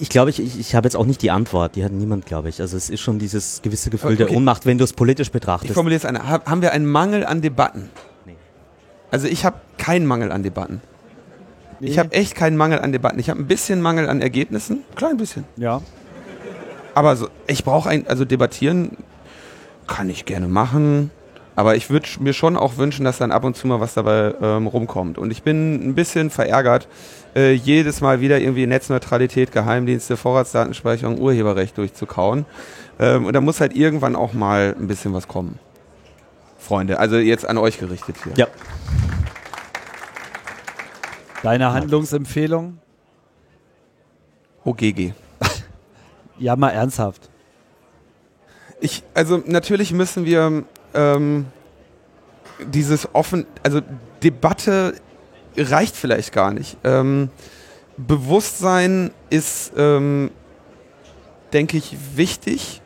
[0.00, 1.76] ich glaube, ich, ich, ich habe jetzt auch nicht die Antwort.
[1.76, 2.60] Die hat niemand, glaube ich.
[2.60, 4.24] Also es ist schon dieses gewisse Gefühl Okay.
[4.26, 5.74] der Ohnmacht, wenn du es politisch ich betrachtest.
[5.74, 6.28] formuliere es eine.
[6.28, 7.90] Ha- Haben wir einen Mangel an Debatten?
[8.24, 8.36] Nee.
[9.10, 10.80] Also ich habe keinen Mangel an Debatten.
[11.80, 13.18] Ich habe echt keinen Mangel an Debatten.
[13.18, 14.82] Ich habe ein bisschen Mangel an Ergebnissen.
[14.94, 15.44] Klein bisschen.
[15.56, 15.82] Ja.
[16.94, 18.96] Aber so, ich brauche ein, also debattieren
[19.86, 21.10] kann ich gerne machen.
[21.56, 24.34] Aber ich würde mir schon auch wünschen, dass dann ab und zu mal was dabei
[24.42, 25.16] ähm, rumkommt.
[25.16, 26.86] Und ich bin ein bisschen verärgert,
[27.34, 32.44] äh, jedes Mal wieder irgendwie Netzneutralität, Geheimdienste, Vorratsdatenspeicherung, Urheberrecht durchzukauen.
[32.98, 35.58] Ähm, und da muss halt irgendwann auch mal ein bisschen was kommen.
[36.58, 38.32] Freunde, also jetzt an euch gerichtet hier.
[38.36, 38.46] Ja.
[41.42, 42.78] Deine Handlungsempfehlung?
[44.64, 45.12] OGG.
[46.38, 47.30] Ja, mal ernsthaft.
[48.78, 50.64] Ich, also natürlich müssen wir
[50.96, 51.46] ähm,
[52.72, 53.80] dieses offen, also
[54.22, 54.94] Debatte
[55.56, 56.76] reicht vielleicht gar nicht.
[56.84, 57.30] Ähm,
[57.96, 60.30] Bewusstsein ist, ähm,
[61.52, 62.82] denke ich, wichtig.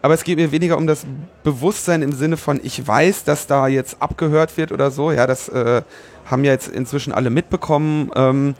[0.00, 1.04] Aber es geht mir weniger um das
[1.42, 5.10] Bewusstsein im Sinne von, ich weiß, dass da jetzt abgehört wird oder so.
[5.10, 5.82] Ja, das äh,
[6.24, 8.10] haben ja jetzt inzwischen alle mitbekommen.
[8.14, 8.54] Ähm,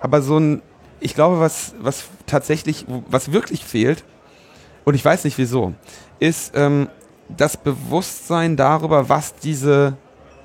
[0.00, 0.62] aber so ein,
[0.98, 4.04] ich glaube, was, was tatsächlich, was wirklich fehlt,
[4.84, 5.74] und ich weiß nicht wieso,
[6.18, 6.88] ist ähm,
[7.36, 9.96] das Bewusstsein darüber, was diese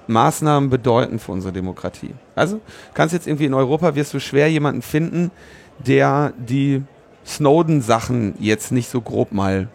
[0.07, 2.13] Maßnahmen bedeuten für unsere Demokratie.
[2.36, 2.61] Also
[2.93, 5.31] kannst jetzt irgendwie in Europa wirst du schwer jemanden finden,
[5.79, 6.83] der die
[7.25, 9.67] Snowden-Sachen jetzt nicht so grob mal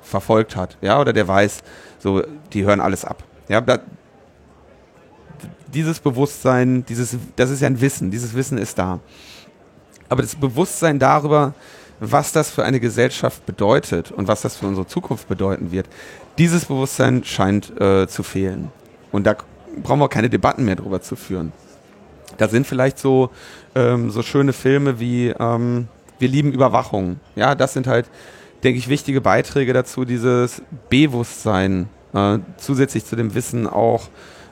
[0.00, 1.62] verfolgt hat, ja, oder der weiß,
[1.98, 2.22] so
[2.52, 3.22] die hören alles ab.
[3.48, 3.78] Ja, da,
[5.72, 8.98] dieses Bewusstsein, dieses, das ist ja ein Wissen, dieses Wissen ist da.
[10.08, 11.54] Aber das Bewusstsein darüber,
[12.00, 15.86] was das für eine Gesellschaft bedeutet und was das für unsere Zukunft bedeuten wird,
[16.38, 18.72] dieses Bewusstsein scheint äh, zu fehlen.
[19.12, 19.36] Und da
[19.82, 21.52] brauchen wir keine Debatten mehr drüber zu führen.
[22.38, 23.30] Da sind vielleicht so,
[23.74, 25.88] ähm, so schöne Filme wie ähm,
[26.18, 27.20] Wir lieben Überwachung.
[27.36, 28.06] Ja, das sind halt,
[28.62, 34.08] denke ich, wichtige Beiträge dazu, dieses Bewusstsein äh, zusätzlich zu dem Wissen auch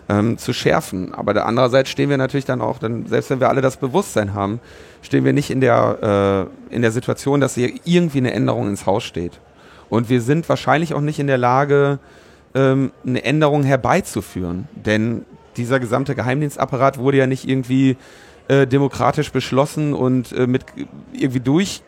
[0.09, 1.15] ähm, zu schärfen.
[1.15, 4.35] Aber der andererseits stehen wir natürlich dann auch, dann, selbst wenn wir alle das Bewusstsein
[4.35, 4.61] haben,
[5.03, 8.87] stehen wir nicht in der, äh, in der Situation, dass hier irgendwie eine Änderung ins
[8.87, 9.41] Haus steht.
[9.89, 11.99] Und wir sind wahrscheinlich auch nicht in der Lage,
[12.55, 14.69] ähm, eine Änderung herbeizuführen.
[14.75, 15.25] Denn
[15.57, 17.97] dieser gesamte Geheimdienstapparat wurde ja nicht irgendwie
[18.49, 20.65] äh, demokratisch beschlossen und äh, mit
[21.13, 21.83] irgendwie durch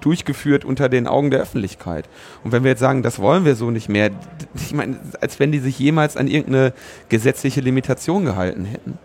[0.00, 2.10] durchgeführt unter den Augen der Öffentlichkeit.
[2.44, 4.10] Und wenn wir jetzt sagen, das wollen wir so nicht mehr,
[4.54, 6.74] ich meine, als wenn die sich jemals an irgendeine
[7.08, 8.98] gesetzliche Limitation gehalten hätten.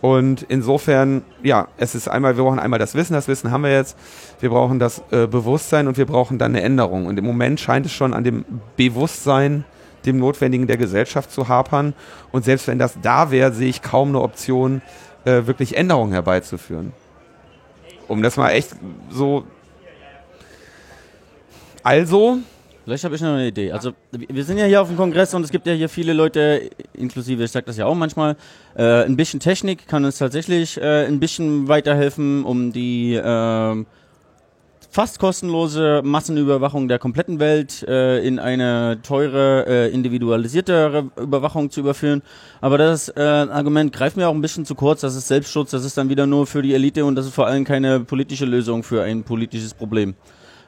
[0.00, 3.72] Und insofern, ja, es ist einmal, wir brauchen einmal das Wissen, das Wissen haben wir
[3.72, 3.96] jetzt,
[4.40, 7.06] wir brauchen das äh, Bewusstsein und wir brauchen dann eine Änderung.
[7.06, 8.44] Und im Moment scheint es schon an dem
[8.76, 9.64] Bewusstsein,
[10.06, 11.92] dem Notwendigen der Gesellschaft zu hapern.
[12.32, 14.80] Und selbst wenn das da wäre, sehe ich kaum eine Option,
[15.24, 16.92] äh, wirklich Änderungen herbeizuführen.
[18.08, 18.70] Um das mal echt
[19.10, 19.44] so.
[21.82, 22.38] Also,
[22.84, 23.72] Vielleicht habe ich noch eine Idee.
[23.72, 26.70] Also wir sind ja hier auf dem Kongress und es gibt ja hier viele Leute,
[26.94, 28.36] inklusive, ich sage das ja auch manchmal,
[28.74, 33.84] äh, ein bisschen Technik kann uns tatsächlich äh, ein bisschen weiterhelfen, um die äh,
[34.90, 42.22] fast kostenlose Massenüberwachung der kompletten Welt äh, in eine teure, äh, individualisierte Überwachung zu überführen.
[42.60, 45.02] Aber das äh, Argument greift mir auch ein bisschen zu kurz.
[45.02, 47.46] Das ist Selbstschutz, das ist dann wieder nur für die Elite und das ist vor
[47.46, 50.14] allem keine politische Lösung für ein politisches Problem.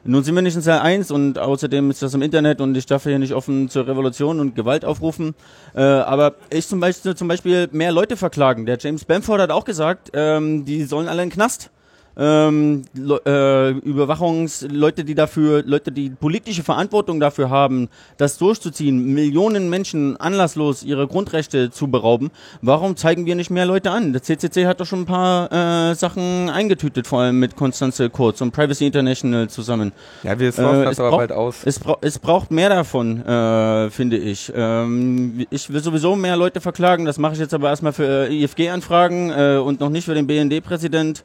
[0.05, 2.85] Nun sind wir nicht in Teil 1 und außerdem ist das im Internet und ich
[2.85, 5.33] darf hier nicht offen zur Revolution und Gewalt aufrufen.
[5.73, 8.65] Äh, aber ich zum Beispiel, zum Beispiel mehr Leute verklagen.
[8.65, 11.71] Der James Bamford hat auch gesagt, ähm, die sollen alle in den Knast
[12.17, 20.17] ähm, äh, Überwachungsleute, die dafür, Leute, die politische Verantwortung dafür haben, das durchzuziehen, Millionen Menschen
[20.17, 22.31] anlasslos ihre Grundrechte zu berauben.
[22.61, 24.13] Warum zeigen wir nicht mehr Leute an?
[24.13, 25.51] Der CCC hat doch schon ein paar
[25.91, 29.91] äh, Sachen eingetütet, vor allem mit Konstanze Kurz und Privacy International zusammen.
[30.23, 31.55] Ja, wir äh, das aber braucht, bald aus.
[31.65, 34.51] Es, bra es braucht mehr davon, äh, finde ich.
[34.55, 37.05] Ähm, ich will sowieso mehr Leute verklagen.
[37.05, 40.27] Das mache ich jetzt aber erstmal für äh, IFG-Anfragen äh, und noch nicht für den
[40.27, 41.23] BND-Präsident.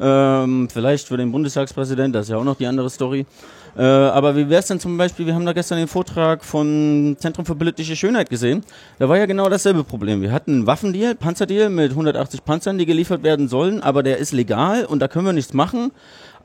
[0.00, 3.26] Ähm, vielleicht für den Bundestagspräsident, das ist ja auch noch die andere Story.
[3.76, 7.16] Äh, aber wie wäre es denn zum Beispiel, wir haben da gestern den Vortrag von
[7.18, 8.64] Zentrum für politische Schönheit gesehen.
[8.98, 10.22] Da war ja genau dasselbe Problem.
[10.22, 14.32] Wir hatten einen Waffendeal, Panzerdeal mit 180 Panzern, die geliefert werden sollen, aber der ist
[14.32, 15.92] legal und da können wir nichts machen.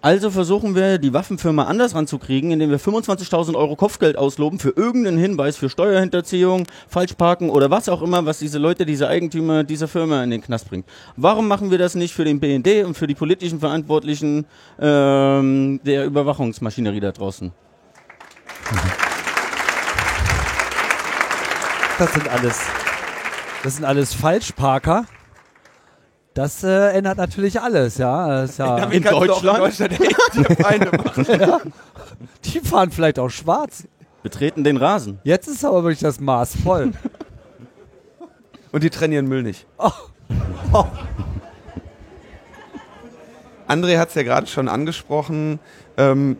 [0.04, 5.18] Also versuchen wir, die Waffenfirma anders ranzukriegen, indem wir 25.000 Euro Kopfgeld ausloben für irgendeinen
[5.18, 10.22] Hinweis für Steuerhinterziehung, Falschparken oder was auch immer, was diese Leute, diese Eigentümer dieser Firma
[10.22, 10.86] in den Knast bringt.
[11.16, 14.45] Warum machen wir das nicht für den BND und für die politischen Verantwortlichen
[14.78, 17.54] ähm, der Überwachungsmaschinerie da draußen?
[21.97, 22.60] Das sind alles,
[23.64, 25.06] das sind alles Falschparker.
[26.34, 28.27] Das äh, ändert natürlich alles, ja.
[28.27, 29.99] Das ja in Deutschland, in Deutschland
[30.34, 31.25] die Feinde machen.
[31.29, 31.59] ja.
[32.45, 33.84] Die fahren vielleicht auch schwarz.
[34.23, 35.19] Betreten den Rasen.
[35.23, 36.91] Jetzt ist aber wirklich das Maß voll.
[38.71, 39.67] Und die trennen ihren Müll nicht.
[39.77, 39.91] Oh.
[40.71, 40.86] Oh.
[43.67, 45.59] André hat es ja gerade schon angesprochen.
[45.97, 46.38] Ähm,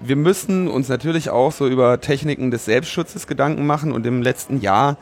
[0.00, 3.92] wir müssen uns natürlich auch so über Techniken des Selbstschutzes Gedanken machen.
[3.92, 4.96] Und im letzten Jahr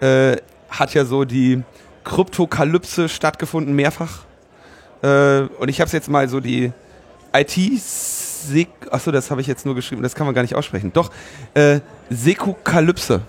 [0.00, 0.36] äh,
[0.70, 1.62] hat ja so die
[2.08, 4.24] Kryptokalypse stattgefunden, mehrfach.
[5.02, 6.72] Äh, und ich habe es jetzt mal so die
[7.32, 10.92] IT Sek Achso, das habe ich jetzt nur geschrieben, das kann man gar nicht aussprechen.
[10.92, 11.10] Doch,
[11.54, 13.20] äh, Sekukalypse.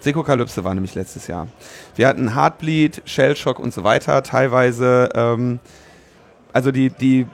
[0.00, 1.46] Sekukalypse war nämlich letztes Jahr.
[1.94, 4.22] Wir hatten Heartbleed, Shellshock und so weiter.
[4.22, 5.60] Teilweise, ähm,
[6.52, 7.26] also die, die,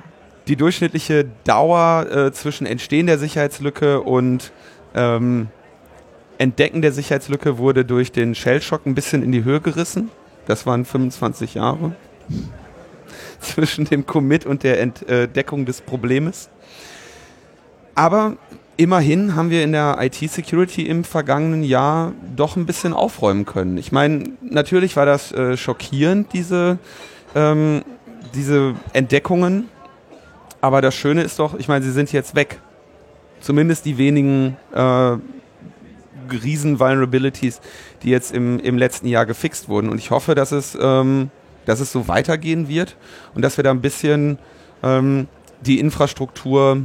[0.49, 4.53] die durchschnittliche Dauer äh, zwischen Entstehen der Sicherheitslücke und
[4.95, 5.49] ähm,
[6.39, 10.11] Entdecken der Sicherheitslücke wurde durch den Shellshock ein bisschen in die Höhe gerissen.
[10.47, 11.95] Das waren 25 Jahre
[13.41, 16.49] zwischen dem Commit und der Entdeckung des Problems.
[17.95, 18.37] Aber
[18.77, 23.79] immerhin haben wir in der IT-Security im vergangenen Jahr doch ein bisschen aufräumen können.
[23.79, 26.79] Ich meine, natürlich war das äh, schockierend, diese,
[27.35, 27.83] ähm,
[28.35, 29.69] diese Entdeckungen.
[30.61, 32.61] Aber das Schöne ist doch, ich meine, sie sind jetzt weg.
[33.41, 35.17] Zumindest die wenigen äh,
[36.33, 37.61] Riesen-Vulnerabilities,
[38.07, 39.91] die jetzt im, im letzten Jahr gefixt wurden.
[39.91, 41.31] Und ich hoffe, dass es, ähm,
[41.67, 42.97] dass es so weitergehen wird
[43.35, 44.39] und dass wir da ein bisschen
[44.83, 45.27] ähm,
[45.61, 46.83] die Infrastruktur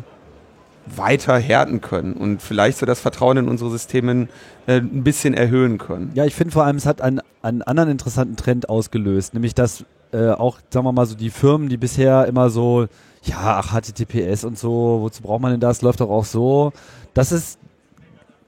[0.87, 4.27] weiter härten können und vielleicht so das Vertrauen in unsere Systeme
[4.65, 6.11] äh, ein bisschen erhöhen können.
[6.15, 9.85] Ja, ich finde vor allem, es hat einen, einen anderen interessanten Trend ausgelöst, nämlich dass
[10.11, 12.87] äh, auch, sagen wir mal so, die Firmen, die bisher immer so,
[13.23, 16.73] ja, ach, HTTPS und so, wozu braucht man denn das, läuft doch auch so.
[17.13, 17.59] Das ist,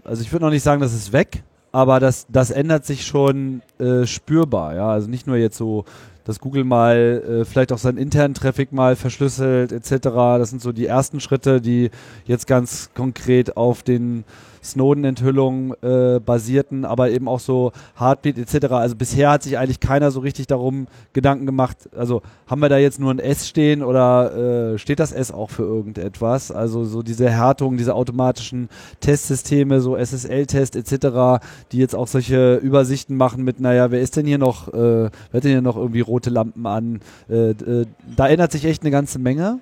[0.04, 1.44] also ich würde noch nicht sagen, das ist weg,
[1.74, 5.84] aber das, das ändert sich schon äh, spürbar, ja, also nicht nur jetzt so
[6.26, 10.08] dass Google mal äh, vielleicht auch seinen internen Traffic mal verschlüsselt etc.
[10.40, 11.92] Das sind so die ersten Schritte, die
[12.26, 14.24] jetzt ganz konkret auf den
[14.64, 18.74] Snowden-Enthüllungen äh, basierten, aber eben auch so Heartbeat etc.
[18.74, 22.78] Also bisher hat sich eigentlich keiner so richtig darum Gedanken gemacht, also haben wir da
[22.78, 26.52] jetzt nur ein S stehen oder äh, steht das S auch für irgendetwas?
[26.52, 33.18] Also so diese Härtung, diese automatischen Testsysteme, so SSL-Test etc., die jetzt auch solche Übersichten
[33.18, 36.02] machen mit, naja, wer ist denn hier noch, äh, wer hat denn hier noch irgendwie
[36.02, 37.00] rote Lampen an?
[37.30, 37.86] Äh, äh,
[38.16, 39.60] da ändert sich echt eine ganze Menge.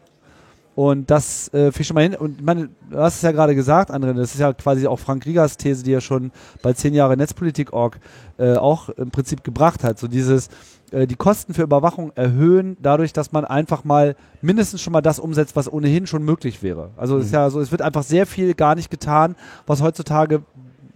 [0.74, 2.16] Und das äh, fiel schon mal hin.
[2.16, 5.26] Und man, du hast es ja gerade gesagt, André, das ist ja quasi auch Frank
[5.26, 8.00] Riegers These, die er schon bei 10 Jahre Netzpolitik.org
[8.38, 10.00] äh, auch im Prinzip gebracht hat.
[10.00, 10.50] So dieses,
[10.92, 15.20] äh, die Kosten für Überwachung erhöhen, dadurch, dass man einfach mal mindestens schon mal das
[15.20, 16.92] umsetzt, was ohnehin schon möglich wäre.
[16.96, 17.22] Also mhm.
[17.22, 20.44] es ist ja so, es wird einfach sehr viel gar nicht getan, was heutzutage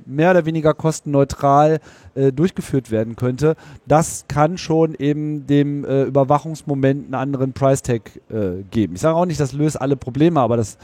[0.05, 1.79] mehr oder weniger kostenneutral
[2.15, 3.55] äh, durchgeführt werden könnte,
[3.87, 8.95] das kann schon eben dem äh, Überwachungsmoment einen anderen Price-Tag äh, geben.
[8.95, 10.77] Ich sage auch nicht, das löst alle Probleme, aber das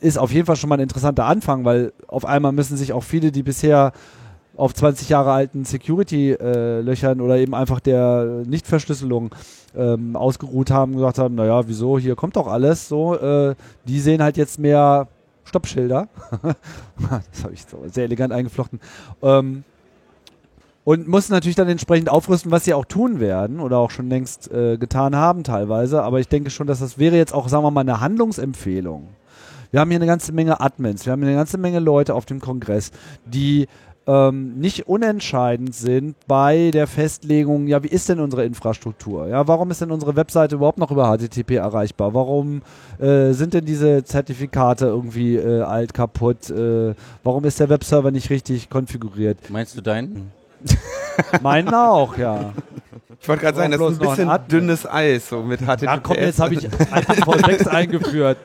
[0.00, 3.02] ist auf jeden Fall schon mal ein interessanter Anfang, weil auf einmal müssen sich auch
[3.02, 3.92] viele, die bisher
[4.56, 9.30] auf 20 Jahre alten Security-Löchern oder eben einfach der Nichtverschlüsselung
[9.76, 13.54] ähm, ausgeruht haben, gesagt haben, naja, wieso, hier kommt doch alles, so, äh,
[13.86, 15.06] die sehen halt jetzt mehr
[15.48, 16.08] Stoppschilder.
[17.32, 18.80] das habe ich so sehr elegant eingeflochten.
[19.22, 19.64] Ähm,
[20.84, 24.50] und mussten natürlich dann entsprechend aufrüsten, was sie auch tun werden oder auch schon längst
[24.50, 26.02] äh, getan haben teilweise.
[26.02, 29.08] Aber ich denke schon, dass das wäre jetzt auch, sagen wir mal, eine Handlungsempfehlung.
[29.70, 32.24] Wir haben hier eine ganze Menge Admins, wir haben hier eine ganze Menge Leute auf
[32.24, 32.90] dem Kongress,
[33.26, 33.68] die
[34.08, 39.28] ähm, nicht unentscheidend sind bei der Festlegung, ja, wie ist denn unsere Infrastruktur?
[39.28, 42.14] Ja, warum ist denn unsere Webseite überhaupt noch über HTTP erreichbar?
[42.14, 42.62] Warum
[42.98, 46.48] äh, sind denn diese Zertifikate irgendwie äh, alt, kaputt?
[46.48, 49.50] Äh, warum ist der Webserver nicht richtig konfiguriert?
[49.50, 50.32] Meinst du deinen?
[51.42, 52.54] Meinen auch, ja.
[53.20, 55.82] Ich wollte gerade sagen, das ist ein bisschen ein dünnes Eis, so mit HTTPS.
[55.82, 58.38] Ja, komm, jetzt habe ich IPv6 eingeführt.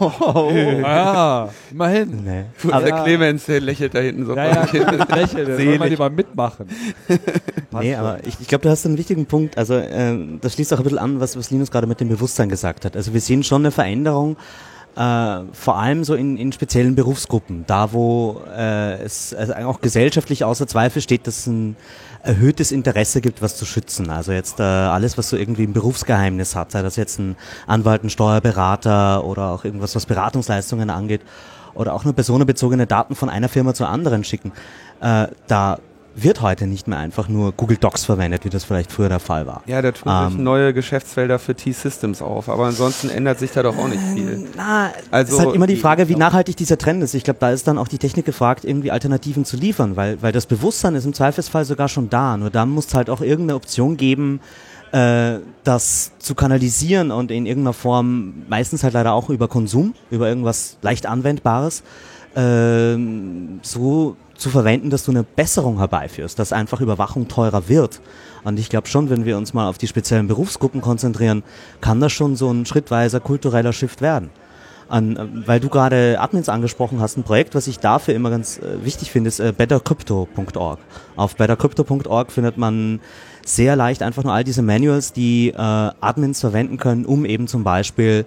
[0.00, 2.24] Oh, oh, ja, immerhin.
[2.24, 2.44] Nee.
[2.72, 4.34] Aber der Clemens, der lächelt da hinten so.
[4.34, 6.66] Ja, ja, lächelt, da soll man lieber mitmachen.
[7.80, 9.58] nee, aber ich, ich glaube, du hast einen wichtigen Punkt.
[9.58, 12.48] Also, äh, das schließt auch ein bisschen an, was, was Linus gerade mit dem Bewusstsein
[12.48, 12.96] gesagt hat.
[12.96, 14.36] Also, wir sehen schon eine Veränderung,
[14.96, 20.42] äh, vor allem so in, in speziellen Berufsgruppen, da wo äh, es also auch gesellschaftlich
[20.42, 21.76] außer Zweifel steht, dass ein
[22.26, 24.10] erhöhtes Interesse gibt, was zu schützen.
[24.10, 28.04] Also jetzt äh, alles, was so irgendwie ein Berufsgeheimnis hat, sei das jetzt ein Anwalt,
[28.04, 31.22] ein Steuerberater oder auch irgendwas, was Beratungsleistungen angeht
[31.74, 34.52] oder auch nur personenbezogene Daten von einer Firma zur anderen schicken.
[35.00, 35.78] Äh, da
[36.16, 39.46] wird heute nicht mehr einfach nur Google Docs verwendet, wie das vielleicht früher der Fall
[39.46, 39.62] war.
[39.66, 43.62] Ja, da tun ähm, sich neue Geschäftsfelder für T-Systems auf, aber ansonsten ändert sich da
[43.62, 44.48] doch auch nicht viel.
[44.56, 47.14] Na, also es ist halt immer die Frage, wie nachhaltig dieser Trend ist.
[47.14, 50.32] Ich glaube, da ist dann auch die Technik gefragt, irgendwie Alternativen zu liefern, weil, weil
[50.32, 52.36] das Bewusstsein ist im Zweifelsfall sogar schon da.
[52.38, 54.40] Nur dann muss es halt auch irgendeine Option geben,
[54.92, 60.28] äh, das zu kanalisieren und in irgendeiner Form, meistens halt leider auch über Konsum, über
[60.28, 61.82] irgendwas leicht Anwendbares,
[62.34, 62.96] äh,
[63.62, 68.00] so zu verwenden, dass du eine Besserung herbeiführst, dass einfach Überwachung teurer wird.
[68.44, 71.42] Und ich glaube schon, wenn wir uns mal auf die speziellen Berufsgruppen konzentrieren,
[71.80, 74.30] kann das schon so ein schrittweiser kultureller Shift werden.
[74.88, 78.84] An, weil du gerade Admins angesprochen hast, ein Projekt, was ich dafür immer ganz äh,
[78.84, 80.78] wichtig finde, ist äh, bettercrypto.org.
[81.16, 83.00] Auf bettercrypto.org findet man
[83.44, 87.64] sehr leicht einfach nur all diese Manuals, die äh, Admins verwenden können, um eben zum
[87.64, 88.26] Beispiel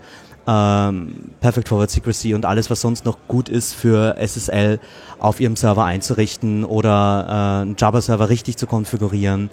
[0.50, 4.80] ähm, Perfect Forward Secrecy und alles, was sonst noch gut ist für SSL
[5.20, 9.52] auf ihrem Server einzurichten oder äh, einen Java-Server richtig zu konfigurieren.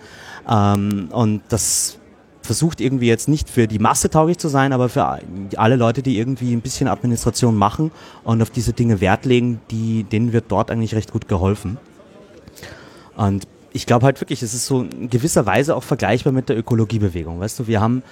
[0.48, 1.98] Ähm, und das
[2.40, 5.18] versucht irgendwie jetzt nicht für die Masse tauglich zu sein, aber für
[5.56, 7.90] alle Leute, die irgendwie ein bisschen Administration machen
[8.24, 11.76] und auf diese Dinge Wert legen, die, denen wird dort eigentlich recht gut geholfen.
[13.16, 16.56] Und ich glaube halt wirklich, es ist so in gewisser Weise auch vergleichbar mit der
[16.56, 17.40] Ökologiebewegung.
[17.40, 18.02] Weißt du, wir haben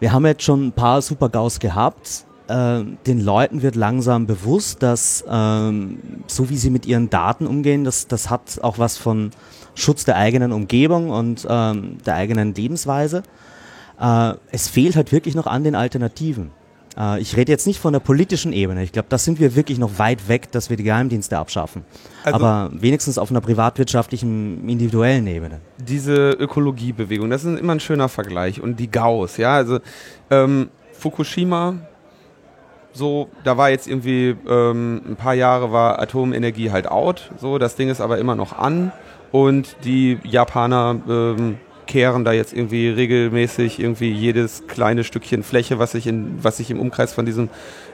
[0.00, 2.24] wir haben jetzt schon ein paar Super-GAUs gehabt.
[2.48, 7.84] äh, den Leuten wird langsam bewusst, dass ähm, so wie sie mit ihren Daten umgehen,
[7.84, 9.30] das, das hat auch was von
[9.74, 13.22] Schutz der eigenen Umgebung und ähm, der eigenen Lebensweise.
[14.00, 16.50] Äh, es fehlt halt wirklich noch an den Alternativen.
[16.98, 18.82] Äh, ich rede jetzt nicht von der politischen Ebene.
[18.82, 21.84] Ich glaube, da sind wir wirklich noch weit weg, dass wir die Geheimdienste abschaffen.
[22.24, 25.60] Also- Aber wenigstens auf einer privatwirtschaftlichen, individuellen Ebene.
[25.78, 28.60] diese Ökologiebewegung, das ist immer ein schöner Vergleich.
[28.60, 29.78] Und die Gauss, ja, also
[30.30, 31.74] ähm, Fukushima,
[32.92, 37.76] so, da war jetzt irgendwie ähm, ein paar Jahre war Atomenergie halt out, so, das
[37.76, 38.90] Ding ist aber immer noch an
[39.30, 41.58] und die Japaner ähm,
[41.88, 46.70] kehren da jetzt irgendwie regelmäßig irgendwie jedes kleine Stückchen Fläche, was sich in, was sich
[46.70, 47.48] im Umkreis von diesem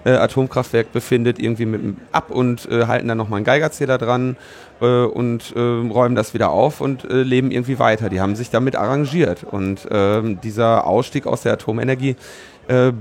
[0.05, 4.36] äh, Atomkraftwerk befindet, irgendwie mit ab und äh, halten dann nochmal einen Geigerzähler dran
[4.82, 8.11] äh, und äh, räumen das wieder auf und äh, leben irgendwie weiter.
[8.11, 9.45] Die haben sich damit arrangiert.
[9.45, 12.16] Und ähm, dieser Ausstieg aus der Atomenergie
[12.68, 12.92] äh,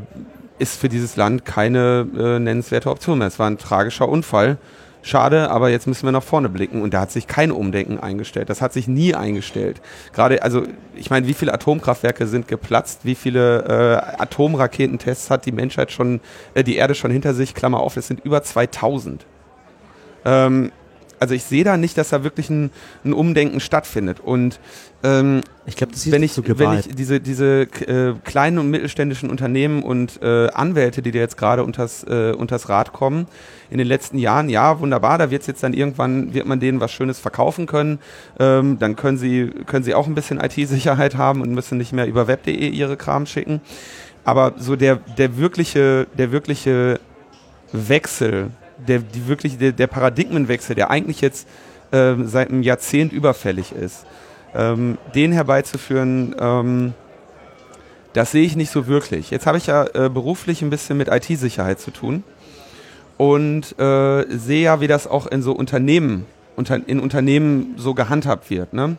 [0.59, 3.27] ist für dieses Land keine äh, nennenswerte Option mehr.
[3.27, 4.57] Es war ein tragischer Unfall.
[5.05, 8.49] Schade, aber jetzt müssen wir nach vorne blicken und da hat sich kein Umdenken eingestellt.
[8.49, 9.81] Das hat sich nie eingestellt.
[10.13, 10.63] Gerade, also
[10.95, 13.01] ich meine, wie viele Atomkraftwerke sind geplatzt?
[13.03, 13.65] Wie viele
[14.17, 16.21] äh, Atomraketentests hat die Menschheit schon,
[16.53, 17.53] äh, die Erde schon hinter sich?
[17.53, 19.25] Klammer auf, es sind über 2000.
[20.23, 20.71] Ähm,
[21.19, 22.71] also ich sehe da nicht, dass da wirklich ein,
[23.03, 24.19] ein Umdenken stattfindet.
[24.19, 24.59] Und
[25.03, 29.29] ähm, Ich glaube, das wenn ich, so wenn ich diese, diese äh, kleinen und mittelständischen
[29.29, 33.27] Unternehmen und äh, Anwälte, die dir jetzt gerade unters, äh, unters Rad kommen,
[33.69, 36.91] in den letzten Jahren, ja, wunderbar, da wird jetzt dann irgendwann, wird man denen was
[36.91, 37.99] Schönes verkaufen können.
[38.39, 42.07] Ähm, dann können sie, können sie auch ein bisschen IT-Sicherheit haben und müssen nicht mehr
[42.07, 43.61] über web.de ihre Kram schicken.
[44.25, 46.99] Aber so der, der wirkliche, der wirkliche
[47.73, 48.51] Wechsel,
[48.87, 51.47] der, die wirklich, der, der Paradigmenwechsel, der eigentlich jetzt
[51.91, 54.05] ähm, seit einem Jahrzehnt überfällig ist,
[54.55, 56.93] ähm, den herbeizuführen, ähm,
[58.13, 59.31] das sehe ich nicht so wirklich.
[59.31, 62.23] Jetzt habe ich ja äh, beruflich ein bisschen mit IT-Sicherheit zu tun
[63.17, 66.25] und äh, sehe ja, wie das auch in so Unternehmen,
[66.55, 68.73] unter, in Unternehmen so gehandhabt wird.
[68.73, 68.97] Ne?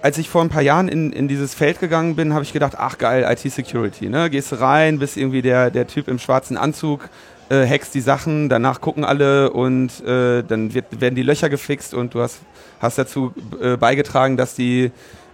[0.00, 2.74] Als ich vor ein paar Jahren in, in dieses Feld gegangen bin, habe ich gedacht,
[2.76, 4.08] ach geil, IT-Security.
[4.08, 4.28] Ne?
[4.30, 7.08] Gehst rein, bist irgendwie der, der Typ im schwarzen Anzug,
[7.48, 11.94] äh, hackst die Sachen, danach gucken alle und äh, dann wird, werden die Löcher gefixt
[11.94, 12.38] und du hast,
[12.80, 14.90] hast dazu äh, beigetragen, dass die,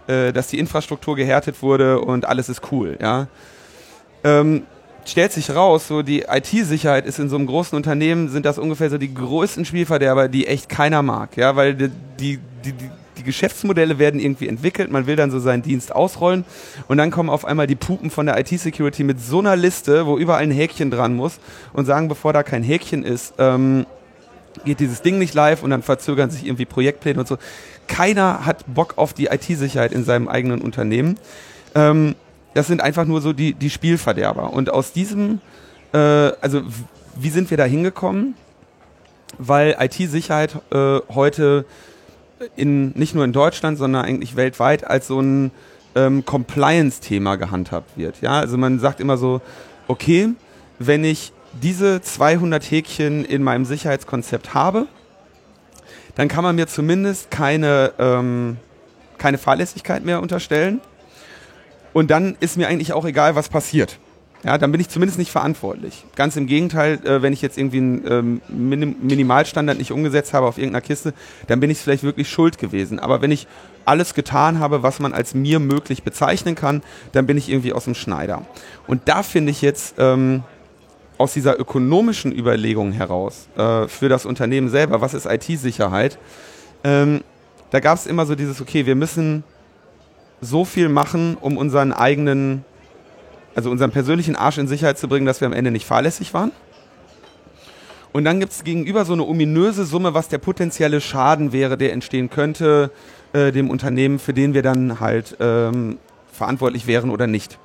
[0.07, 2.97] äh, dass die Infrastruktur gehärtet wurde und alles ist cool.
[3.01, 3.27] Ja?
[4.23, 4.63] Ähm,
[5.05, 8.89] stellt sich raus, so die IT-Sicherheit ist in so einem großen Unternehmen, sind das ungefähr
[8.89, 11.37] so die größten Spielverderber, die echt keiner mag.
[11.37, 11.89] Ja, weil die,
[12.19, 12.73] die, die,
[13.17, 16.45] die Geschäftsmodelle werden irgendwie entwickelt, man will dann so seinen Dienst ausrollen
[16.87, 20.17] und dann kommen auf einmal die Pupen von der IT-Security mit so einer Liste, wo
[20.17, 21.39] überall ein Häkchen dran muss
[21.73, 23.85] und sagen, bevor da kein Häkchen ist, ähm,
[24.65, 27.37] geht dieses Ding nicht live und dann verzögern sich irgendwie Projektpläne und so.
[27.87, 31.17] Keiner hat Bock auf die IT-Sicherheit in seinem eigenen Unternehmen.
[31.75, 32.15] Ähm,
[32.53, 34.51] das sind einfach nur so die, die Spielverderber.
[34.53, 35.39] Und aus diesem,
[35.93, 36.61] äh, also
[37.15, 38.35] wie sind wir da hingekommen?
[39.37, 41.65] Weil IT-Sicherheit äh, heute
[42.55, 45.51] in, nicht nur in Deutschland, sondern eigentlich weltweit als so ein
[45.95, 48.21] ähm, Compliance-Thema gehandhabt wird.
[48.21, 49.41] Ja, also man sagt immer so,
[49.87, 50.29] okay,
[50.79, 54.87] wenn ich diese 200 Häkchen in meinem Sicherheitskonzept habe,
[56.15, 58.57] dann kann man mir zumindest keine, ähm,
[59.17, 60.81] keine Fahrlässigkeit mehr unterstellen.
[61.93, 63.99] Und dann ist mir eigentlich auch egal, was passiert.
[64.43, 66.03] Ja, dann bin ich zumindest nicht verantwortlich.
[66.15, 70.47] Ganz im Gegenteil, äh, wenn ich jetzt irgendwie einen ähm, Minim Minimalstandard nicht umgesetzt habe
[70.47, 71.13] auf irgendeiner Kiste,
[71.47, 72.99] dann bin ich vielleicht wirklich schuld gewesen.
[72.99, 73.47] Aber wenn ich
[73.85, 76.81] alles getan habe, was man als mir möglich bezeichnen kann,
[77.11, 78.45] dann bin ich irgendwie aus dem Schneider.
[78.87, 80.43] Und da finde ich jetzt ähm,
[81.19, 86.17] aus dieser ökonomischen Überlegung heraus äh, für das Unternehmen selber, was ist IT-Sicherheit,
[86.83, 87.21] ähm,
[87.69, 89.43] da gab es immer so dieses, okay, wir müssen
[90.41, 92.65] so viel machen, um unseren eigenen
[93.55, 96.51] also unseren persönlichen Arsch in Sicherheit zu bringen, dass wir am Ende nicht fahrlässig waren.
[98.13, 101.93] Und dann gibt es gegenüber so eine ominöse Summe, was der potenzielle Schaden wäre, der
[101.93, 102.91] entstehen könnte
[103.33, 105.97] äh, dem Unternehmen, für den wir dann halt ähm,
[106.31, 107.57] verantwortlich wären oder nicht.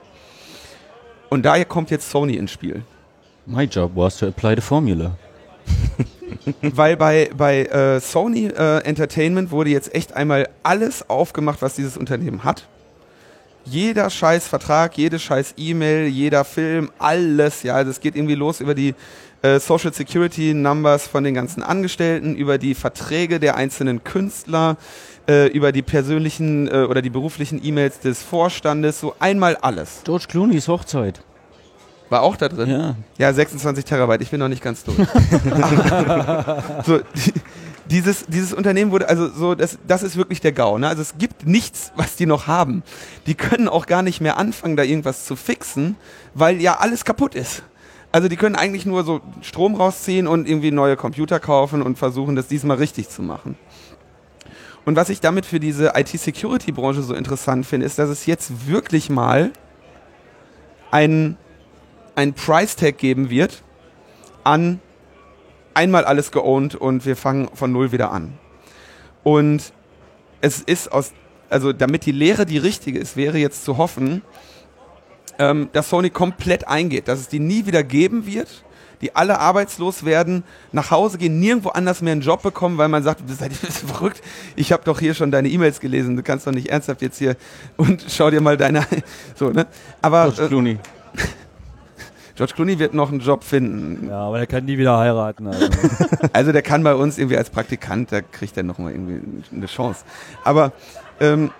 [1.28, 2.82] Und daher kommt jetzt Sony ins Spiel.
[3.46, 5.16] My job was to apply the formula.
[6.62, 11.96] Weil bei, bei äh, Sony äh, Entertainment wurde jetzt echt einmal alles aufgemacht, was dieses
[11.96, 12.68] Unternehmen hat.
[13.66, 18.74] Jeder scheiß Vertrag, jede scheiß E-Mail, jeder Film, alles, ja, das geht irgendwie los über
[18.74, 18.94] die
[19.42, 24.76] äh, Social Security Numbers von den ganzen Angestellten, über die Verträge der einzelnen Künstler,
[25.28, 30.02] äh, über die persönlichen äh, oder die beruflichen E-Mails des Vorstandes, so einmal alles.
[30.04, 31.20] George Clooney's Hochzeit.
[32.08, 32.70] War auch da drin?
[32.70, 32.94] Ja.
[33.18, 34.96] Ja, 26 Terabyte, ich bin noch nicht ganz durch.
[36.86, 37.32] so, die,
[37.90, 40.78] dieses, dieses Unternehmen wurde, also so, das, das ist wirklich der GAU.
[40.78, 40.88] Ne?
[40.88, 42.82] Also es gibt nichts, was die noch haben.
[43.26, 45.96] Die können auch gar nicht mehr anfangen, da irgendwas zu fixen,
[46.34, 47.62] weil ja alles kaputt ist.
[48.12, 52.36] Also die können eigentlich nur so Strom rausziehen und irgendwie neue Computer kaufen und versuchen,
[52.36, 53.56] das diesmal richtig zu machen.
[54.84, 59.10] Und was ich damit für diese IT-Security-Branche so interessant finde, ist, dass es jetzt wirklich
[59.10, 59.50] mal
[60.90, 61.36] ein,
[62.14, 63.62] ein Price-Tag geben wird
[64.44, 64.80] an
[65.76, 68.32] einmal alles geowned und wir fangen von null wieder an.
[69.22, 69.72] Und
[70.40, 71.12] es ist aus,
[71.50, 74.22] also damit die Lehre die richtige ist, wäre jetzt zu hoffen,
[75.38, 78.64] ähm, dass Sony komplett eingeht, dass es die nie wieder geben wird,
[79.02, 83.02] die alle arbeitslos werden, nach Hause gehen, nirgendwo anders mehr einen Job bekommen, weil man
[83.02, 84.22] sagt, du seid verrückt,
[84.56, 87.36] ich habe doch hier schon deine E-Mails gelesen, du kannst doch nicht ernsthaft jetzt hier
[87.76, 88.86] und schau dir mal deine
[89.34, 89.66] so, ne?
[90.00, 90.78] Aber George Clooney.
[92.36, 94.08] George Clooney wird noch einen Job finden.
[94.08, 95.48] Ja, aber er kann nie wieder heiraten.
[95.48, 95.68] Also.
[96.32, 99.20] Also der kann bei uns irgendwie als Praktikant, da kriegt er noch mal irgendwie
[99.54, 100.04] eine Chance.
[100.44, 100.72] Aber
[101.18, 101.50] ähm,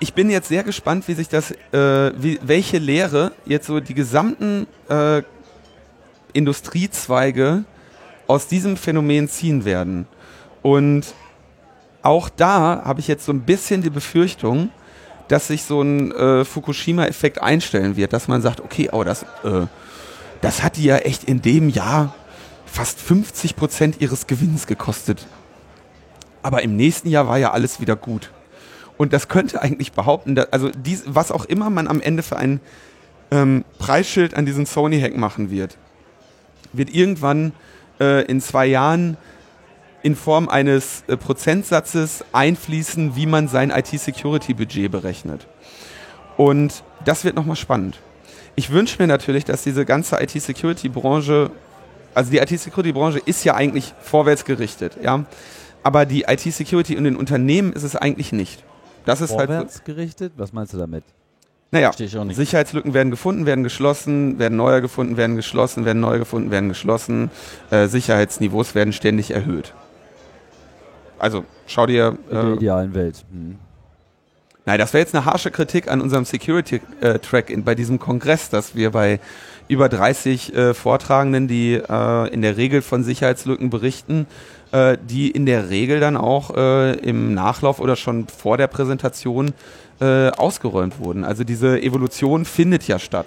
[0.00, 3.92] ich bin jetzt sehr gespannt, wie sich das, äh, wie, welche Lehre jetzt so die
[3.92, 5.22] gesamten äh,
[6.32, 7.64] Industriezweige
[8.26, 10.06] aus diesem Phänomen ziehen werden.
[10.62, 11.14] Und
[12.02, 14.70] auch da habe ich jetzt so ein bisschen die Befürchtung,
[15.32, 19.66] dass sich so ein äh, Fukushima-Effekt einstellen wird, dass man sagt, okay, oh, das, äh,
[20.42, 22.14] das hat die ja echt in dem Jahr
[22.66, 25.26] fast 50 Prozent ihres Gewinns gekostet.
[26.42, 28.30] Aber im nächsten Jahr war ja alles wieder gut.
[28.98, 32.36] Und das könnte eigentlich behaupten, dass, also dies, was auch immer man am Ende für
[32.36, 32.60] ein
[33.30, 35.78] ähm, Preisschild an diesen Sony-Hack machen wird,
[36.74, 37.52] wird irgendwann
[38.00, 39.16] äh, in zwei Jahren
[40.02, 45.46] in Form eines äh, Prozentsatzes einfließen, wie man sein IT-Security-Budget berechnet.
[46.36, 47.98] Und das wird nochmal spannend.
[48.54, 51.50] Ich wünsche mir natürlich, dass diese ganze IT-Security-Branche,
[52.14, 55.24] also die IT-Security-Branche ist ja eigentlich vorwärts gerichtet, ja.
[55.82, 58.62] Aber die IT-Security in den Unternehmen ist es eigentlich nicht.
[59.04, 60.32] Das ist halt so, Vorwärts gerichtet?
[60.36, 61.04] Was meinst du damit?
[61.72, 61.90] naja.
[61.92, 67.30] Sicherheitslücken werden gefunden, werden geschlossen, werden neue gefunden, werden geschlossen, werden neue gefunden, werden geschlossen.
[67.70, 69.72] Äh, Sicherheitsniveaus werden ständig erhöht.
[71.22, 72.18] Also schau dir.
[72.28, 73.24] In der Äh, idealen Welt.
[73.30, 73.56] Hm.
[74.66, 78.74] nein, das wäre jetzt eine harsche Kritik an unserem Security-Track in, bei diesem Kongress, dass
[78.74, 79.20] wir bei
[79.68, 84.26] über 30 äh, Vortragenden, die äh, in der Regel von Sicherheitslücken berichten,
[84.72, 89.52] äh, die in der Regel dann auch äh, im Nachlauf oder schon vor der Präsentation
[90.00, 91.22] äh, ausgeräumt wurden.
[91.22, 93.26] Also diese Evolution findet ja statt.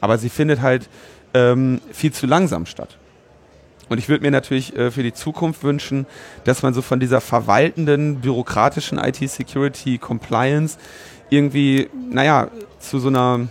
[0.00, 0.88] Aber sie findet halt
[1.34, 2.96] ähm, viel zu langsam statt.
[3.94, 6.04] Und ich würde mir natürlich äh, für die Zukunft wünschen,
[6.42, 10.78] dass man so von dieser verwaltenden, bürokratischen IT-Security-Compliance
[11.30, 12.48] irgendwie, naja,
[12.80, 13.46] zu so einer,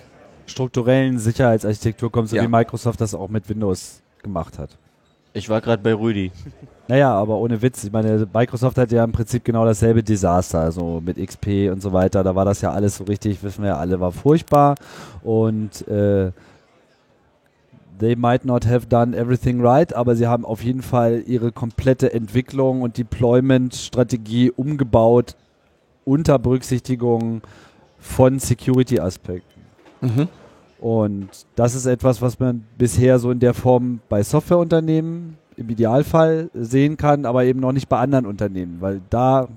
[0.46, 2.44] Strukturellen Sicherheitsarchitektur kommt, so Ja.
[2.44, 4.72] wie Microsoft das auch mit Windows gemacht hat.
[5.32, 6.32] Ich war gerade bei Rüdi.
[6.90, 7.86] Naja, aber ohne Witz.
[7.86, 11.94] Ich meine, Microsoft hat ja im Prinzip genau dasselbe Desaster, also mit XP und so
[11.94, 12.26] weiter.
[12.26, 14.76] Da war das ja alles so richtig, wissen wir ja alle, war furchtbar.
[15.24, 16.34] Und äh,
[18.00, 22.14] they might not have done everything right, aber sie haben auf jeden Fall ihre komplette
[22.14, 25.36] Entwicklung und Deployment-Strategie umgebaut
[26.06, 27.42] unter Berücksichtigung
[28.00, 29.62] von Security-Aspekten.
[30.80, 36.50] Und das ist etwas, was man bisher so in der Form bei Softwareunternehmen im Idealfall
[36.54, 39.48] sehen kann, aber eben noch nicht bei anderen Unternehmen, weil da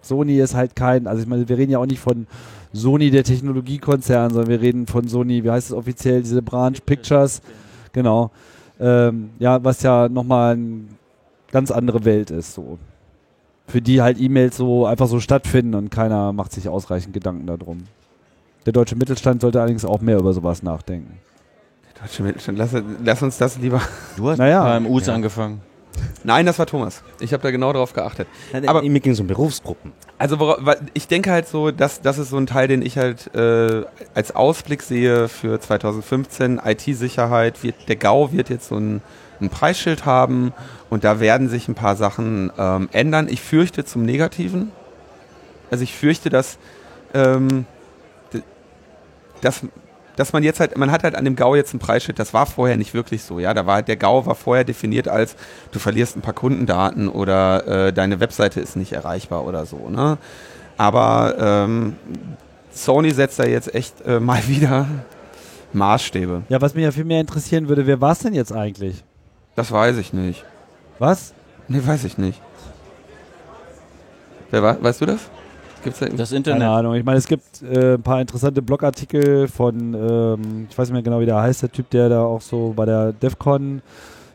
[0.00, 2.26] Sony ist halt kein, also ich meine, wir reden ja auch nicht von
[2.72, 7.42] Sony, der Technologiekonzern, sondern wir reden von Sony, wie heißt es offiziell, diese Branch Pictures,
[7.92, 8.30] genau,
[8.80, 10.84] ähm, ja, was ja nochmal eine
[11.50, 12.78] ganz andere Welt ist, so.
[13.68, 17.84] Für die halt E-Mails so einfach so stattfinden und keiner macht sich ausreichend Gedanken darum.
[18.66, 21.18] Der deutsche Mittelstand sollte allerdings auch mehr über sowas nachdenken.
[22.00, 22.74] Deutsche Mittelstand, lass,
[23.04, 23.80] lass uns das lieber.
[24.16, 25.60] Du hast Naja, KMUs angefangen.
[26.24, 27.02] Nein, das war Thomas.
[27.20, 28.28] Ich habe da genau drauf geachtet.
[28.52, 29.92] aber Aber- mir ging es um Berufsgruppen.
[30.18, 30.56] Also
[30.94, 33.82] ich denke halt so, dass das ist so ein Teil, den ich halt äh,
[34.14, 36.60] als Ausblick sehe für 2015.
[36.64, 39.02] IT-Sicherheit wird, der GAU wird jetzt so ein,
[39.40, 40.52] ein Preisschild haben
[40.90, 43.26] und da werden sich ein paar Sachen ähm, ändern.
[43.28, 44.70] Ich fürchte zum Negativen.
[45.72, 46.58] Also ich fürchte, dass
[47.14, 47.66] ähm,
[49.40, 49.62] dass
[50.16, 52.46] dass man jetzt halt, man hat halt an dem GAU jetzt ein Preisschild, das war
[52.46, 55.36] vorher nicht wirklich so, ja, da war der GAU war vorher definiert als,
[55.70, 60.18] du verlierst ein paar Kundendaten oder äh, deine Webseite ist nicht erreichbar oder so, ne,
[60.76, 61.96] aber ähm,
[62.72, 64.86] Sony setzt da jetzt echt äh, mal wieder
[65.72, 66.42] Maßstäbe.
[66.48, 69.04] Ja, was mich ja viel mehr interessieren würde, wer war es denn jetzt eigentlich?
[69.54, 70.44] Das weiß ich nicht.
[70.98, 71.34] Was?
[71.68, 72.40] Nee, weiß ich nicht.
[74.50, 75.20] Wer war, weißt du das?
[75.82, 76.68] Gibt's da Das Keine Internet.
[76.68, 76.94] Ahnung.
[76.94, 81.02] Ich meine, es gibt äh, ein paar interessante Blogartikel von, ähm, ich weiß nicht mehr
[81.02, 83.82] genau, wie der heißt, der Typ, der da auch so bei der DEFCON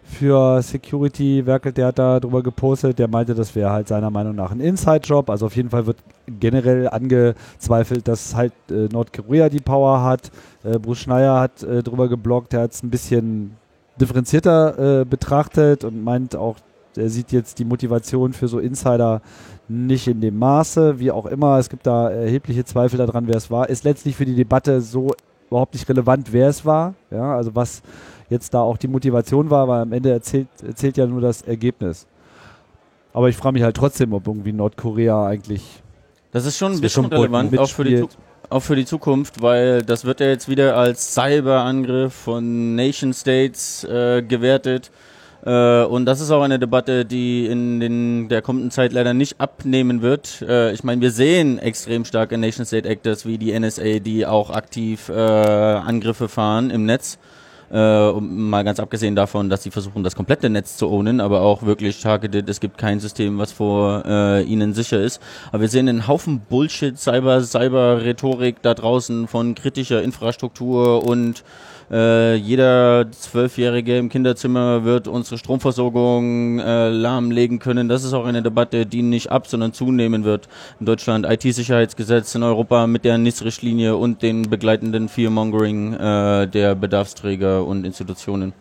[0.10, 4.36] für Security werkelt, der hat da drüber gepostet, der meinte, das wäre halt seiner Meinung
[4.36, 5.30] nach ein Inside-Job.
[5.30, 5.98] Also auf jeden Fall wird
[6.40, 10.32] generell angezweifelt, dass halt äh, Nordkorea die Power hat.
[10.64, 13.58] Äh, Bruce Schneier hat äh, drüber geblockt, der hat es ein bisschen
[14.00, 16.56] differenzierter äh, betrachtet und meint auch,
[16.96, 19.22] er sieht jetzt die Motivation für so Insider
[19.70, 21.58] nicht in dem Maße, wie auch immer.
[21.58, 23.70] Es gibt da erhebliche Zweifel daran, wer es war.
[23.70, 25.12] Ist letztlich für die Debatte so
[25.50, 26.94] überhaupt nicht relevant, wer es war.
[27.12, 27.82] Ja, also was
[28.30, 32.08] jetzt da auch die Motivation war, weil am Ende erzählt, erzählt ja nur das Ergebnis.
[33.14, 35.64] Aber ich frage mich halt trotzdem, ob irgendwie Nordkorea eigentlich.
[36.32, 38.06] Das ist schon ein bisschen relevant, auch für, die,
[38.50, 43.84] auch für die Zukunft, weil das wird ja jetzt wieder als Cyberangriff von Nation States
[43.86, 44.92] äh, gewertet.
[45.46, 49.40] Äh, und das ist auch eine Debatte, die in den, der kommenden Zeit leider nicht
[49.40, 50.42] abnehmen wird.
[50.42, 54.50] Äh, ich meine, wir sehen extrem starke Nation State Actors wie die NSA, die auch
[54.50, 57.18] aktiv äh, Angriffe fahren im Netz.
[57.70, 62.02] Mal ganz abgesehen davon, dass sie versuchen, das komplette Netz zu ownen, aber auch wirklich
[62.02, 62.48] targeted.
[62.48, 65.22] Es gibt kein System, was vor ihnen sicher ist.
[65.52, 71.44] Aber wir sehen einen Haufen Bullshit, Cyber, Cyber-Rhetorik da draußen von kritischer Infrastruktur und
[71.90, 77.88] äh, jeder Zwölfjährige im Kinderzimmer wird unsere Stromversorgung äh, lahmlegen können.
[77.88, 80.50] Das ist auch eine Debatte, die nicht ab, sondern zunehmen wird.
[80.80, 87.66] In Deutschland IT-Sicherheitsgesetz, in Europa mit der NIS-Richtlinie und den begleitenden Fearmongering äh, der Bedarfsträger
[87.66, 88.54] und Institutionen.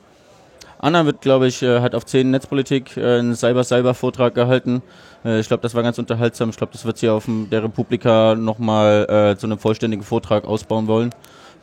[0.78, 4.82] Anna wird, glaube ich, äh, hat auf 10 Netzpolitik äh, einen Cyber-Cyber-Vortrag gehalten.
[5.24, 6.50] Äh, ich glaube, das war ganz unterhaltsam.
[6.50, 10.86] Ich glaube, das wird sie auf der Republika nochmal äh, zu einem vollständigen Vortrag ausbauen
[10.86, 11.10] wollen.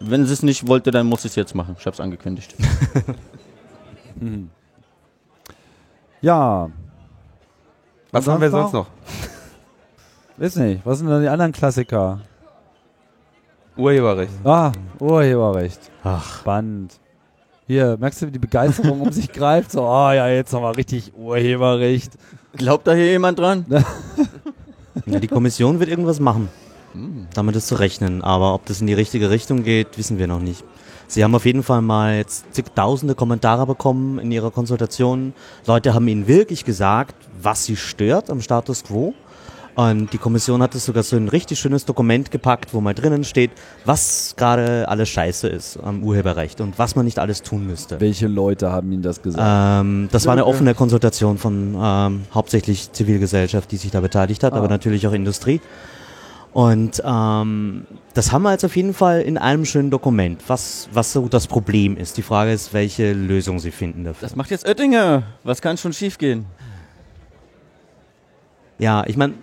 [0.05, 1.77] Wenn sie es nicht wollte, dann muss ich es jetzt machen.
[1.79, 2.53] Ich habe es angekündigt.
[4.19, 4.49] hm.
[6.21, 6.69] Ja.
[8.11, 8.87] Was haben wir sonst noch?
[10.37, 10.85] Weiß nicht.
[10.85, 12.19] Was sind denn die anderen Klassiker?
[13.77, 14.33] Urheberrecht.
[14.43, 15.79] Ah, Urheberrecht.
[16.03, 16.39] Ach.
[16.39, 16.99] Spannend.
[17.65, 19.71] Hier, merkst du, wie die Begeisterung um sich greift?
[19.71, 22.11] So, ah oh, ja, jetzt nochmal richtig Urheberrecht.
[22.57, 23.65] Glaubt da hier jemand dran?
[25.05, 26.49] ja, die Kommission wird irgendwas machen.
[27.33, 28.21] Damit ist zu rechnen.
[28.21, 30.63] Aber ob das in die richtige Richtung geht, wissen wir noch nicht.
[31.07, 35.33] Sie haben auf jeden Fall mal jetzt zigtausende Kommentare bekommen in ihrer Konsultation.
[35.67, 39.13] Leute haben ihnen wirklich gesagt, was sie stört am Status quo.
[39.75, 43.23] Und die Kommission hat es sogar so ein richtig schönes Dokument gepackt, wo mal drinnen
[43.23, 43.51] steht,
[43.85, 47.99] was gerade alles scheiße ist am Urheberrecht und was man nicht alles tun müsste.
[47.99, 49.43] Welche Leute haben Ihnen das gesagt?
[49.43, 54.53] Ähm, das war eine offene Konsultation von ähm, hauptsächlich Zivilgesellschaft, die sich da beteiligt hat,
[54.53, 54.57] ah.
[54.57, 55.59] aber natürlich auch Industrie.
[56.53, 61.11] Und ähm, das haben wir jetzt auf jeden Fall in einem schönen Dokument, was, was
[61.11, 62.15] so das Problem ist.
[62.17, 64.27] Die Frage ist, welche Lösung Sie finden dafür.
[64.27, 65.23] Das macht jetzt Oettinger.
[65.43, 66.45] Was kann schon schiefgehen?
[68.77, 69.33] Ja, ich meine,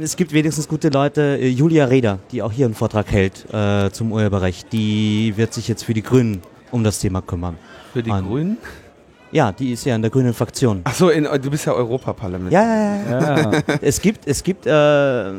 [0.00, 1.38] es gibt wenigstens gute Leute.
[1.40, 5.66] Äh, Julia Reda, die auch hier einen Vortrag hält äh, zum Urheberrecht, die wird sich
[5.66, 7.56] jetzt für die Grünen um das Thema kümmern.
[7.92, 8.58] Für die Und Grünen?
[9.32, 10.82] Ja, die ist ja in der grünen Fraktion.
[10.84, 12.52] Ach so, in, du bist ja Europaparlament.
[12.52, 13.52] Ja, ja, ja.
[13.52, 13.62] ja.
[13.82, 15.32] es gibt, es gibt äh,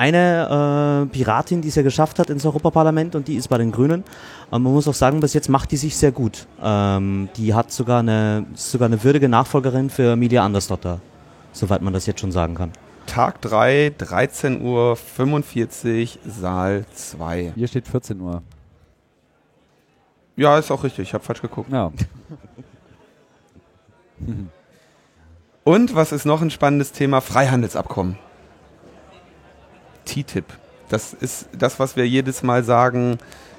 [0.00, 3.70] eine äh, Piratin, die es ja geschafft hat ins Europaparlament und die ist bei den
[3.70, 4.02] Grünen.
[4.50, 6.46] Und man muss auch sagen, bis jetzt macht die sich sehr gut.
[6.62, 11.02] Ähm, die hat sogar eine, sogar eine würdige Nachfolgerin für Emilia Andersdotter,
[11.52, 12.72] soweit man das jetzt schon sagen kann.
[13.04, 17.52] Tag 3, 13 Uhr 45, Saal 2.
[17.54, 18.42] Hier steht 14 Uhr.
[20.36, 21.08] Ja, ist auch richtig.
[21.08, 21.70] Ich habe falsch geguckt.
[21.70, 21.92] Ja.
[25.64, 27.20] Und was ist noch ein spannendes Thema?
[27.20, 28.16] Freihandelsabkommen.
[30.04, 30.44] TTIP.
[30.88, 33.18] Das ist das, was wir jedes Mal sagen,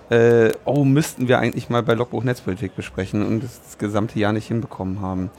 [0.10, 4.34] äh, oh, müssten wir eigentlich mal bei Logbuch Netzpolitik besprechen und das, das gesamte Jahr
[4.34, 5.30] nicht hinbekommen haben.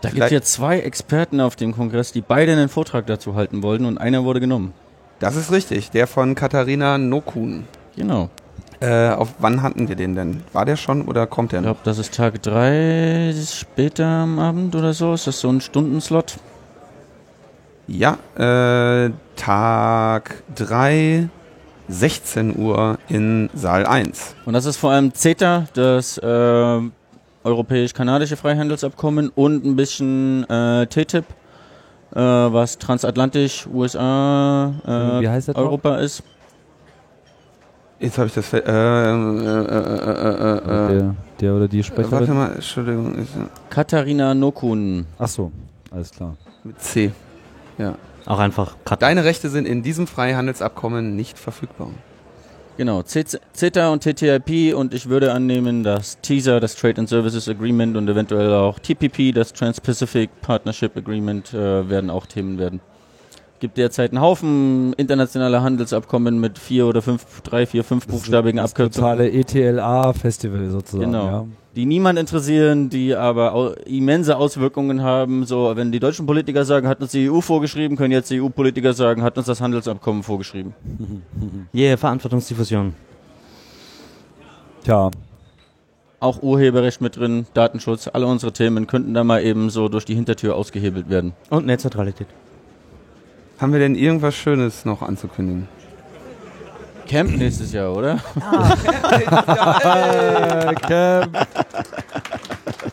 [0.00, 3.62] Da gibt es ja zwei Experten auf dem Kongress, die beide einen Vortrag dazu halten
[3.62, 4.72] wollten und einer wurde genommen.
[5.18, 7.64] Das ist richtig, der von Katharina Nokun.
[7.96, 8.30] Genau.
[8.80, 10.44] Äh, auf wann hatten wir den denn?
[10.52, 11.70] War der schon oder kommt der noch?
[11.70, 15.12] Ich glaube, das ist Tag 3 später am Abend oder so.
[15.12, 16.36] Ist das so ein Stundenslot?
[17.88, 21.28] Ja, äh, Tag 3,
[21.88, 24.34] 16 Uhr in Saal 1.
[24.44, 26.80] Und das ist vor allem CETA, das äh,
[27.44, 31.24] europäisch-kanadische Freihandelsabkommen und ein bisschen äh, TTIP,
[32.14, 36.02] äh, was transatlantisch USA, äh, Wie heißt Europa noch?
[36.02, 36.22] ist.
[38.00, 38.52] Jetzt habe ich das.
[38.52, 38.68] Äh, äh, äh,
[40.66, 42.12] der, der, oder die Sprecherin.
[42.12, 43.26] warte mal, Entschuldigung.
[43.70, 45.06] Katharina Nokun.
[45.18, 45.50] Ach so,
[45.90, 46.36] alles klar.
[46.64, 47.12] Mit C.
[47.78, 47.94] Ja.
[48.28, 49.00] Auch einfach cut.
[49.00, 51.88] Deine Rechte sind in diesem Freihandelsabkommen nicht verfügbar.
[52.76, 57.96] Genau, CETA und TTIP und ich würde annehmen, dass TISA, das Trade and Services Agreement
[57.96, 62.80] und eventuell auch TPP, das Trans-Pacific Partnership Agreement, äh, werden auch Themen werden.
[63.54, 68.60] Es gibt derzeit einen Haufen internationaler Handelsabkommen mit vier oder fünf, drei, vier, fünf buchstabigen
[68.60, 69.10] Abkürzungen.
[69.10, 71.10] Totale ETLA-Festival sozusagen.
[71.10, 71.26] Genau.
[71.26, 71.46] Ja.
[71.76, 75.44] Die niemand interessieren, die aber immense Auswirkungen haben.
[75.44, 78.94] So, wenn die deutschen Politiker sagen, hat uns die EU vorgeschrieben, können jetzt die EU-Politiker
[78.94, 80.74] sagen, hat uns das Handelsabkommen vorgeschrieben.
[81.74, 82.94] Yeah, Verantwortungsdiffusion.
[84.84, 85.10] Tja,
[86.18, 90.14] Auch Urheberrecht mit drin, Datenschutz, alle unsere Themen könnten da mal eben so durch die
[90.14, 91.34] Hintertür ausgehebelt werden.
[91.50, 92.26] Und Netzneutralität.
[93.58, 95.68] Haben wir denn irgendwas Schönes noch anzukündigen?
[97.08, 98.12] Camp nächstes Jahr, oder?
[99.84, 101.34] äh, Camp.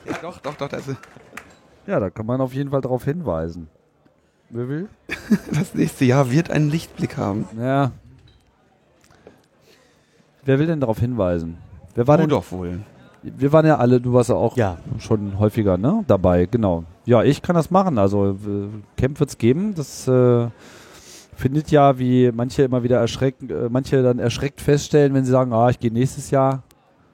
[0.05, 0.67] Ja, doch, doch, doch.
[0.69, 0.83] Das,
[1.85, 3.67] Ja, da kann man auf jeden Fall darauf hinweisen.
[4.49, 4.89] Wer will?
[5.53, 7.47] das nächste Jahr wird einen Lichtblick haben.
[7.59, 7.91] Ja.
[10.45, 11.57] Wer will denn darauf hinweisen?
[11.95, 12.29] Wer war du denn?
[12.29, 12.81] doch wohl.
[13.23, 14.77] Wir waren ja alle, du warst ja auch Ja.
[14.99, 16.03] schon häufiger ne?
[16.07, 16.83] dabei, genau.
[17.05, 17.97] Ja, ich kann das machen.
[17.97, 19.73] Also äh, Camp wird's geben.
[19.75, 20.47] Das äh,
[21.35, 25.53] findet ja, wie manche immer wieder erschrecken, äh, manche dann erschreckt feststellen, wenn sie sagen,
[25.53, 26.63] ah, ich gehe nächstes Jahr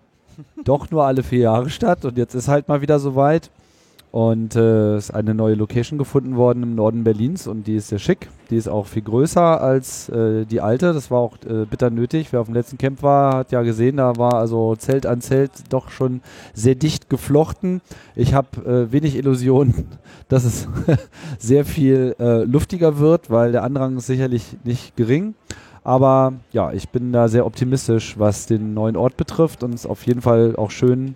[0.63, 3.49] doch nur alle vier Jahre statt und jetzt ist halt mal wieder soweit.
[4.11, 7.99] Und äh, ist eine neue Location gefunden worden im Norden Berlins und die ist sehr
[7.99, 8.27] schick.
[8.49, 10.91] Die ist auch viel größer als äh, die alte.
[10.91, 12.27] Das war auch äh, bitter nötig.
[12.33, 15.51] Wer auf dem letzten Camp war, hat ja gesehen, da war also Zelt an Zelt
[15.69, 16.19] doch schon
[16.53, 17.79] sehr dicht geflochten.
[18.13, 19.87] Ich habe äh, wenig Illusionen,
[20.27, 20.67] dass es
[21.39, 25.35] sehr viel äh, luftiger wird, weil der Andrang ist sicherlich nicht gering.
[25.85, 29.89] Aber ja, ich bin da sehr optimistisch, was den neuen Ort betrifft und es ist
[29.89, 31.15] auf jeden Fall auch schön,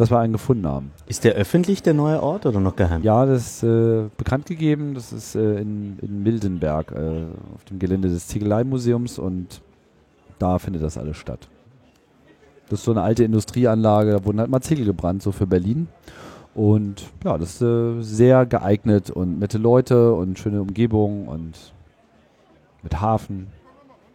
[0.00, 0.92] dass wir einen gefunden haben.
[1.06, 3.02] Ist der öffentlich, der neue Ort, oder noch geheim?
[3.02, 4.94] Ja, das ist äh, bekannt gegeben.
[4.94, 9.60] Das ist äh, in, in Mildenberg, äh, auf dem Gelände des Ziegeleimuseums und
[10.38, 11.48] da findet das alles statt.
[12.70, 15.88] Das ist so eine alte Industrieanlage, da wurden halt mal Ziegel gebrannt, so für Berlin.
[16.54, 21.74] Und ja, das ist äh, sehr geeignet und nette Leute und schöne Umgebung und
[22.82, 23.48] mit Hafen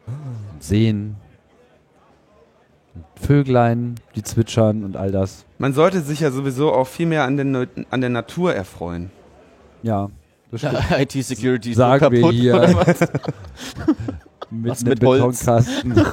[0.08, 1.16] und Seen.
[2.96, 5.45] und Vöglein, die zwitschern und all das.
[5.58, 9.10] Man sollte sich ja sowieso auch viel mehr an der, Neu- an der Natur erfreuen.
[9.84, 10.10] Ja.
[10.52, 12.56] IT-Security ist Sagen so wir kaputt, hier.
[12.56, 13.00] oder was?
[14.52, 15.00] mit Was einem mit?
[15.00, 15.94] Betonkasten.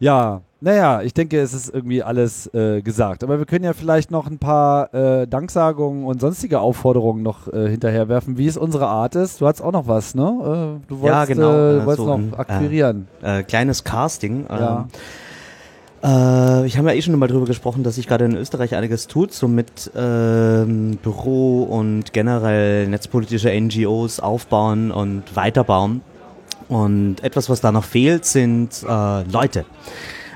[0.00, 3.22] ja, naja, ich denke, es ist irgendwie alles äh, gesagt.
[3.22, 7.68] Aber wir können ja vielleicht noch ein paar äh, Danksagungen und sonstige Aufforderungen noch äh,
[7.68, 9.40] hinterherwerfen, wie es unsere Art ist.
[9.40, 10.22] Du hast auch noch was, ne?
[10.82, 13.08] Äh, du wolltest, Ja, genau, äh, du äh, wolltest so noch ein, äh, akquirieren.
[13.22, 14.46] Äh, kleines Casting.
[14.48, 14.88] Ja.
[16.04, 19.06] Äh, ich habe ja eh schon mal drüber gesprochen, dass sich gerade in Österreich einiges
[19.06, 26.02] tut, so mit ähm, Büro und generell netzpolitische NGOs aufbauen und weiterbauen.
[26.68, 29.64] Und etwas, was da noch fehlt, sind äh, Leute.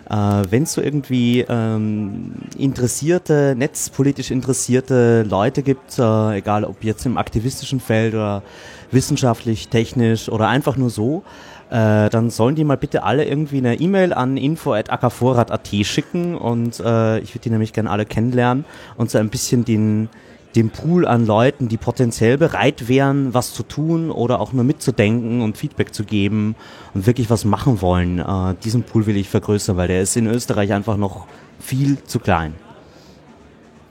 [0.08, 0.14] Äh,
[0.50, 7.18] Wenn es so irgendwie ähm, interessierte, netzpolitisch interessierte Leute gibt, äh, egal ob jetzt im
[7.18, 8.42] aktivistischen Feld oder
[8.90, 11.24] wissenschaftlich, technisch oder einfach nur so,
[11.70, 17.18] äh, dann sollen die mal bitte alle irgendwie eine E-Mail an info.ackervorrat.at schicken und äh,
[17.18, 18.64] ich würde die nämlich gerne alle kennenlernen
[18.96, 20.08] und so ein bisschen den,
[20.56, 25.42] den Pool an Leuten, die potenziell bereit wären, was zu tun oder auch nur mitzudenken
[25.42, 26.56] und Feedback zu geben
[26.94, 28.18] und wirklich was machen wollen.
[28.18, 31.26] Äh, diesen Pool will ich vergrößern, weil der ist in Österreich einfach noch
[31.58, 32.54] viel zu klein.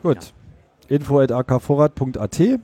[0.02, 0.34] Gut.
[0.88, 2.60] info.akvorrat.at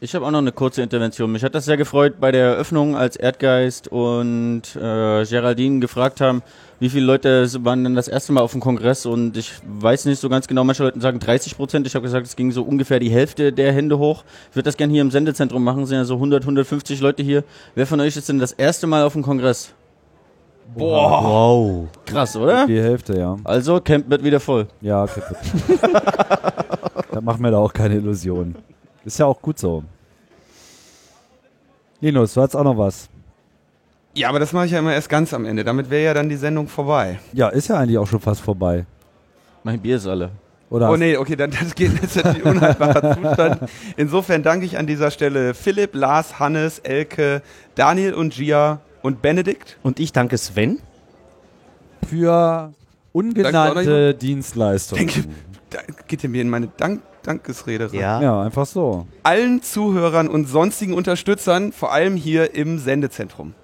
[0.00, 1.32] Ich habe auch noch eine kurze Intervention.
[1.32, 6.42] Mich hat das sehr gefreut bei der Eröffnung, als Erdgeist und äh, Geraldine gefragt haben,
[6.78, 10.20] wie viele Leute waren denn das erste Mal auf dem Kongress und ich weiß nicht
[10.20, 11.84] so ganz genau, manche Leute sagen 30 Prozent.
[11.88, 14.22] Ich habe gesagt, es ging so ungefähr die Hälfte der Hände hoch.
[14.50, 17.42] Ich würde das gerne hier im Sendezentrum machen, sind ja so 100, 150 Leute hier.
[17.74, 19.74] Wer von euch ist denn das erste Mal auf dem Kongress?
[20.76, 21.24] Boah.
[21.24, 21.88] Wow.
[22.06, 22.68] Krass, oder?
[22.68, 23.36] Die Hälfte, ja.
[23.42, 24.68] Also, Camp wird wieder voll.
[24.80, 25.22] Ja, okay.
[27.10, 28.54] da machen wir da auch keine Illusionen.
[29.08, 29.82] Ist ja auch gut so.
[32.02, 33.08] Linus, du hast auch noch was.
[34.14, 35.64] Ja, aber das mache ich ja immer erst ganz am Ende.
[35.64, 37.18] Damit wäre ja dann die Sendung vorbei.
[37.32, 38.84] Ja, ist ja eigentlich auch schon fast vorbei.
[39.64, 40.30] Mein Bier ist alle.
[40.68, 40.90] Oder?
[40.90, 43.70] Oh nee, okay, dann das geht jetzt natürlich unhaltbarer Zustand.
[43.96, 47.40] Insofern danke ich an dieser Stelle Philipp, Lars, Hannes, Elke,
[47.76, 49.78] Daniel und Gia und Benedikt.
[49.82, 50.80] Und ich danke Sven.
[52.06, 52.74] Für
[53.12, 55.06] ungenannte Dienstleistungen.
[55.06, 55.28] Denke,
[56.06, 57.90] geht ihr mir in meine Dank Dankesrede.
[57.92, 58.20] Ja.
[58.20, 59.06] Ja, einfach so.
[59.22, 63.54] Allen Zuhörern und sonstigen Unterstützern, vor allem hier im Sendezentrum.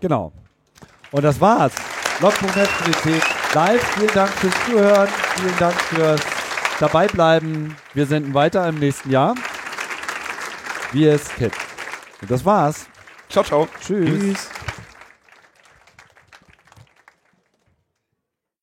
[0.00, 0.32] Genau.
[1.10, 1.72] Und das war's.
[2.20, 2.68] Log.net
[3.54, 3.82] live.
[3.94, 5.08] Vielen Dank fürs Zuhören.
[5.36, 6.20] Vielen Dank fürs
[6.80, 7.74] Dabeibleiben.
[7.94, 9.34] Wir senden weiter im nächsten Jahr.
[10.92, 11.54] Wie es kennt.
[12.20, 12.86] Und das war's.
[13.28, 13.68] Ciao, ciao.
[13.80, 14.50] Tschüss.